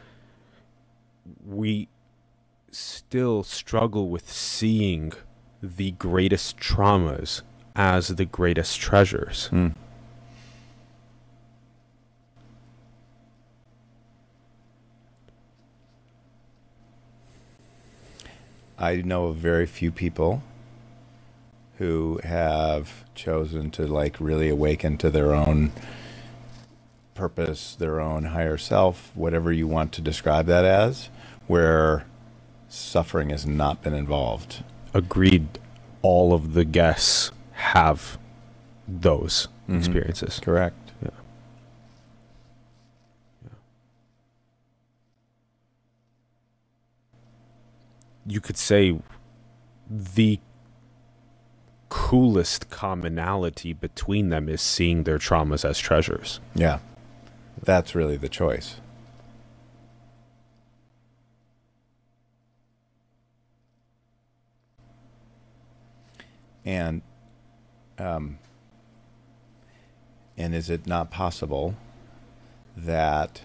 We 1.46 1.88
still 2.72 3.44
struggle 3.44 4.10
with 4.10 4.30
seeing 4.32 5.14
the 5.62 5.92
greatest 5.92 6.58
traumas 6.58 7.42
as 7.76 8.10
the 8.10 8.26
greatest 8.26 8.80
treasures. 8.80 9.50
Mm. 9.52 9.76
I 18.80 18.97
know 18.97 19.27
of 19.27 19.36
very 19.36 19.65
few 19.65 19.91
people 19.91 20.41
who 21.77 22.19
have 22.23 23.03
chosen 23.13 23.71
to 23.71 23.86
like 23.88 24.17
really 24.19 24.49
awaken 24.49 24.97
to 24.99 25.09
their 25.09 25.34
own 25.34 25.71
purpose, 27.13 27.75
their 27.75 27.99
own 27.99 28.25
higher 28.25 28.57
self, 28.57 29.11
whatever 29.15 29.51
you 29.51 29.67
want 29.67 29.91
to 29.93 30.01
describe 30.01 30.45
that 30.47 30.63
as, 30.65 31.09
where 31.47 32.05
suffering 32.69 33.30
has 33.32 33.45
not 33.45 33.84
been 33.84 33.93
involved. 33.93 34.63
Agreed. 34.93 35.47
All 36.01 36.34
of 36.34 36.53
the 36.53 36.63
guests 36.65 37.32
have 37.53 38.17
those 38.88 39.49
Mhm. 39.67 39.77
experiences. 39.80 40.39
Correct. 40.39 40.77
Yeah. 41.03 41.09
You 48.30 48.39
could 48.39 48.57
say 48.57 48.99
the 49.89 50.39
coolest 51.89 52.69
commonality 52.69 53.73
between 53.73 54.30
them 54.30 54.47
is 54.47 54.61
seeing 54.61 55.03
their 55.03 55.17
traumas 55.17 55.67
as 55.67 55.80
treasures. 55.80 56.39
Yeah. 56.53 56.80
That's 57.61 57.95
really 57.95 58.17
the 58.17 58.30
choice. 58.30 58.75
And 66.63 67.01
um, 67.97 68.38
and 70.38 70.53
is 70.53 70.69
it 70.69 70.86
not 70.86 71.09
possible 71.09 71.75
that 72.77 73.41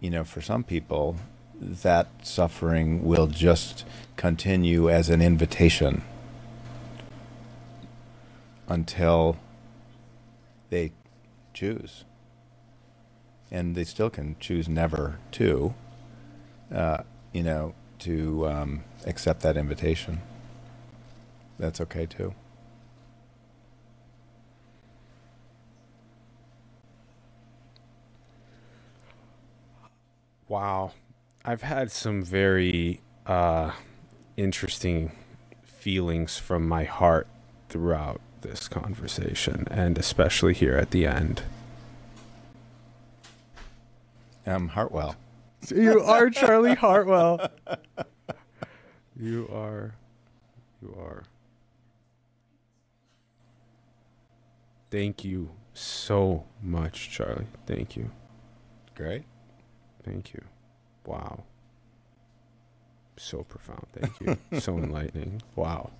you 0.00 0.10
know 0.10 0.22
for 0.22 0.42
some 0.42 0.62
people 0.62 1.16
that 1.60 2.08
suffering 2.22 3.04
will 3.04 3.26
just 3.26 3.84
continue 4.16 4.90
as 4.90 5.08
an 5.08 5.22
invitation 5.22 6.02
until 8.68 9.36
they 10.70 10.92
choose. 11.52 12.04
And 13.50 13.74
they 13.74 13.84
still 13.84 14.10
can 14.10 14.36
choose 14.40 14.68
never 14.68 15.18
to, 15.32 15.74
uh, 16.72 17.04
you 17.32 17.42
know, 17.42 17.74
to 18.00 18.48
um, 18.48 18.84
accept 19.06 19.40
that 19.42 19.56
invitation. 19.56 20.20
That's 21.58 21.80
okay 21.80 22.06
too. 22.06 22.34
Wow. 30.48 30.92
I've 31.44 31.62
had 31.62 31.90
some 31.90 32.22
very 32.22 33.00
uh, 33.26 33.72
interesting 34.36 35.12
feelings 35.62 36.38
from 36.38 36.66
my 36.66 36.84
heart 36.84 37.26
throughout 37.68 38.20
this 38.40 38.66
conversation, 38.66 39.68
and 39.70 39.98
especially 39.98 40.54
here 40.54 40.76
at 40.76 40.90
the 40.90 41.06
end. 41.06 41.42
Um, 44.46 44.68
Hartwell. 44.68 45.16
You 45.74 46.00
are 46.02 46.30
Charlie 46.30 46.74
Hartwell. 46.86 47.50
You 49.14 49.48
are. 49.52 49.94
You 50.82 50.96
are. 50.98 51.24
Thank 54.90 55.24
you 55.24 55.50
so 55.74 56.44
much, 56.62 57.10
Charlie. 57.10 57.46
Thank 57.66 57.96
you. 57.96 58.10
Great. 58.94 59.24
Thank 60.04 60.32
you. 60.32 60.42
Wow. 61.04 61.44
So 63.16 63.42
profound. 63.42 63.86
Thank 63.92 64.20
you. 64.20 64.38
so 64.60 64.76
enlightening. 64.78 65.42
Wow. 65.56 65.90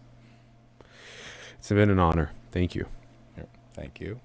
It's 1.58 1.68
been 1.68 1.90
an 1.90 1.98
honor. 1.98 2.30
Thank 2.50 2.74
you. 2.74 2.86
Thank 3.74 4.00
you. 4.00 4.20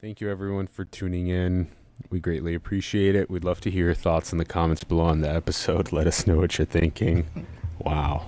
Thank 0.00 0.20
you, 0.20 0.30
everyone, 0.30 0.66
for 0.66 0.84
tuning 0.84 1.28
in. 1.28 1.68
We 2.10 2.20
greatly 2.20 2.54
appreciate 2.54 3.14
it. 3.14 3.30
We'd 3.30 3.44
love 3.44 3.60
to 3.62 3.70
hear 3.70 3.86
your 3.86 3.94
thoughts 3.94 4.32
in 4.32 4.38
the 4.38 4.44
comments 4.44 4.84
below 4.84 5.04
on 5.04 5.20
the 5.20 5.30
episode. 5.30 5.92
Let 5.92 6.06
us 6.06 6.26
know 6.26 6.36
what 6.36 6.58
you're 6.58 6.66
thinking. 6.66 7.46
wow. 7.78 8.26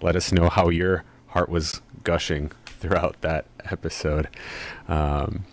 Let 0.00 0.16
us 0.16 0.32
know 0.32 0.48
how 0.48 0.68
your 0.68 1.04
heart 1.28 1.48
was 1.48 1.80
gushing 2.04 2.52
throughout 2.66 3.20
that 3.22 3.46
episode. 3.70 4.28
Um, 4.88 5.44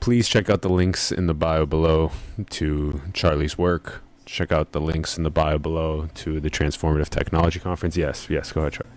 please 0.00 0.28
check 0.28 0.48
out 0.48 0.62
the 0.62 0.68
links 0.68 1.12
in 1.12 1.26
the 1.26 1.34
bio 1.34 1.66
below 1.66 2.12
to 2.50 3.02
Charlie's 3.12 3.58
work. 3.58 4.02
Check 4.28 4.52
out 4.52 4.72
the 4.72 4.80
links 4.80 5.16
in 5.16 5.22
the 5.22 5.30
bio 5.30 5.56
below 5.56 6.10
to 6.16 6.38
the 6.38 6.50
Transformative 6.50 7.08
Technology 7.08 7.58
Conference. 7.58 7.96
Yes, 7.96 8.28
yes, 8.28 8.52
go 8.52 8.60
ahead, 8.60 8.74
Charlie. 8.74 8.92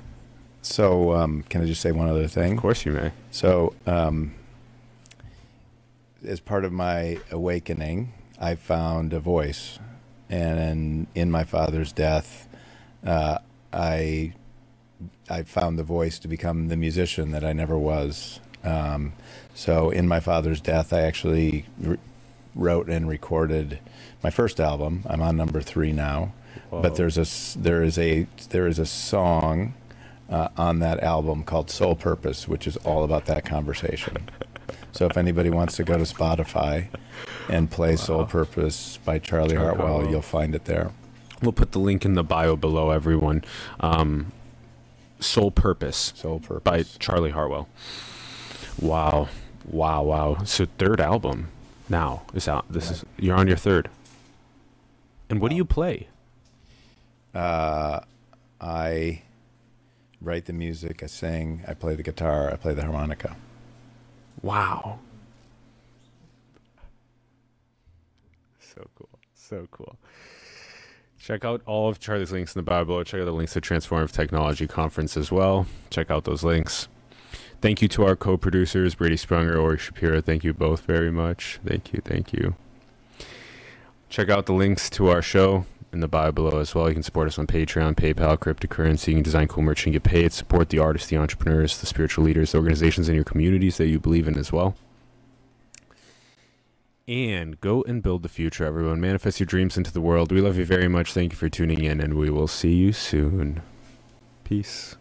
So, 0.62 1.14
um, 1.14 1.44
can 1.44 1.62
I 1.62 1.66
just 1.66 1.80
say 1.80 1.94
one 1.94 2.10
other 2.10 2.28
thing? 2.28 2.54
Of 2.54 2.60
course 2.60 2.86
you 2.86 2.92
may. 2.92 3.14
So, 3.32 3.74
um, 3.88 4.34
as 6.28 6.42
part 6.42 6.66
of 6.66 6.74
my 6.74 7.18
awakening, 7.32 8.12
I 8.42 8.56
found 8.56 9.14
a 9.14 9.22
voice, 9.22 9.80
and 10.30 11.08
in 11.16 11.32
my 11.32 11.46
father's 11.46 11.94
death, 11.94 12.50
uh, 13.06 13.38
I 13.72 14.34
I 15.30 15.44
found 15.44 15.80
the 15.80 15.84
voice 15.84 16.20
to 16.20 16.28
become 16.28 16.68
the 16.68 16.76
musician 16.76 17.32
that 17.32 17.46
I 17.46 17.54
never 17.54 17.78
was. 17.78 18.42
Um, 18.66 19.14
so, 19.56 19.92
in 19.92 20.10
my 20.10 20.20
father's 20.20 20.60
death, 20.60 20.92
I 20.92 21.02
actually 21.02 21.68
re- 21.80 21.98
wrote 22.56 22.90
and 22.90 23.08
recorded 23.08 23.80
my 24.24 24.30
first 24.30 24.60
album. 24.60 25.04
I'm 25.08 25.22
on 25.22 25.38
number 25.38 25.62
three 25.62 25.92
now, 25.92 26.34
Whoa. 26.70 26.82
but 26.82 26.96
there's 26.96 27.18
a 27.18 27.60
there 27.60 27.84
is 27.84 27.98
a 27.98 28.28
there 28.50 28.68
is 28.68 28.80
a 28.80 28.86
song 28.86 29.74
uh, 30.30 30.50
on 30.58 30.80
that 30.80 31.02
album 31.02 31.44
called 31.44 31.70
Soul 31.70 31.96
Purpose, 31.96 32.48
which 32.48 32.68
is 32.68 32.78
all 32.78 33.04
about 33.04 33.26
that 33.26 33.46
conversation. 33.46 34.30
so 34.92 35.06
if 35.06 35.18
anybody 35.18 35.50
wants 35.50 35.76
to 35.78 35.84
go 35.84 35.98
to 35.98 36.04
Spotify 36.04 36.88
and 37.50 37.70
play 37.70 37.96
Soul 37.96 38.26
Purpose 38.26 38.98
by 39.04 39.20
Charlie 39.20 39.56
Hartwell. 39.56 40.10
you'll 40.10 40.22
find 40.22 40.56
it 40.56 40.66
there. 40.66 40.92
We'll 41.42 41.52
put 41.52 41.72
the 41.72 41.80
link 41.80 42.06
in 42.06 42.14
the 42.14 42.24
bio 42.24 42.56
below, 42.56 42.92
everyone. 42.92 43.44
Um, 43.80 44.32
Soul 45.20 45.52
Purpose 45.52 46.14
Soul 46.16 46.40
Purpose. 46.40 46.64
by 46.64 46.84
Charlie 47.00 47.32
Hartwell. 47.32 47.68
Wow, 48.80 49.28
wow, 49.66 50.04
wow! 50.04 50.44
So 50.46 50.66
third 50.78 51.02
album 51.02 51.50
now 51.92 52.24
is 52.34 52.48
out. 52.48 52.66
This 52.72 52.90
is 52.90 53.06
you're 53.20 53.36
on 53.36 53.48
your 53.48 53.58
third. 53.58 53.90
And 55.30 55.40
what 55.40 55.52
do 55.52 55.56
you 55.56 55.66
play? 55.66 56.08
Uh, 57.36 58.00
I 58.60 59.22
write 60.20 60.46
the 60.46 60.54
music, 60.54 61.04
I 61.04 61.06
sing, 61.06 61.62
I 61.68 61.74
play 61.74 61.96
the 61.96 62.04
guitar, 62.04 62.52
I 62.52 62.56
play 62.56 62.74
the 62.74 62.82
harmonica. 62.82 63.36
Wow. 64.42 65.00
So 68.60 68.88
cool. 68.96 69.10
So 69.34 69.68
cool. 69.72 69.98
Check 71.20 71.46
out 71.46 71.62
all 71.66 71.88
of 71.88 72.00
Charlie's 72.00 72.32
links 72.32 72.56
in 72.56 72.60
the 72.60 72.64
bio 72.64 72.84
below. 72.84 73.04
Check 73.04 73.22
out 73.22 73.26
the 73.26 73.32
links 73.32 73.54
to 73.54 73.62
Transformative 73.62 74.12
Technology 74.12 74.66
Conference 74.66 75.16
as 75.16 75.32
well. 75.32 75.68
Check 75.92 76.10
out 76.10 76.24
those 76.24 76.44
links. 76.44 76.88
Thank 77.62 77.84
you 77.84 77.88
to 77.90 78.04
our 78.06 78.16
co-producers, 78.16 78.96
Brady 78.96 79.16
Sprunger, 79.16 79.62
Ori 79.62 79.78
Shapiro. 79.78 80.20
Thank 80.20 80.44
you 80.44 80.52
both 80.52 80.82
very 80.82 81.12
much. 81.12 81.60
Thank 81.64 81.94
you, 81.94 82.02
thank 82.04 82.34
you. 82.34 82.56
Check 84.10 84.30
out 84.30 84.48
the 84.48 84.54
links 84.54 84.90
to 84.92 85.10
our 85.10 85.22
show 85.22 85.66
in 85.94 86.00
the 86.00 86.08
bio 86.08 86.32
below 86.32 86.60
as 86.60 86.74
well. 86.74 86.88
You 86.88 86.96
can 86.96 87.04
support 87.04 87.28
us 87.28 87.38
on 87.38 87.46
Patreon, 87.46 87.96
PayPal, 87.96 88.38
cryptocurrency. 88.38 89.10
You 89.10 89.14
can 89.16 89.24
design 89.24 89.48
cool 89.48 89.64
merch 89.64 89.86
and 89.86 89.94
get 89.94 90.04
paid. 90.04 90.34
Support 90.34 90.70
the 90.70 90.80
artists, 90.80 91.10
the 91.10 91.18
entrepreneurs, 91.18 91.80
the 91.80 91.86
spiritual 91.86 92.24
leaders, 92.24 92.52
the 92.52 92.58
organizations 92.58 93.08
in 93.08 93.16
your 93.16 93.24
communities 93.24 93.78
that 93.78 93.88
you 93.88 94.00
believe 94.00 94.28
in 94.28 94.38
as 94.38 94.52
well. 94.52 94.76
And 97.08 97.62
go 97.62 97.84
and 97.84 98.02
build 98.02 98.24
the 98.24 98.30
future, 98.30 98.66
everyone. 98.66 99.02
Manifest 99.02 99.40
your 99.40 99.48
dreams 99.48 99.78
into 99.78 99.94
the 99.94 100.02
world. 100.02 100.32
We 100.32 100.42
love 100.42 100.58
you 100.58 100.66
very 100.66 100.88
much. 100.88 101.14
Thank 101.14 101.34
you 101.34 101.38
for 101.38 101.50
tuning 101.50 101.84
in, 101.84 102.00
and 102.02 102.16
we 102.16 102.30
will 102.30 102.48
see 102.48 102.74
you 102.74 102.92
soon. 102.92 103.62
Peace. 104.44 104.96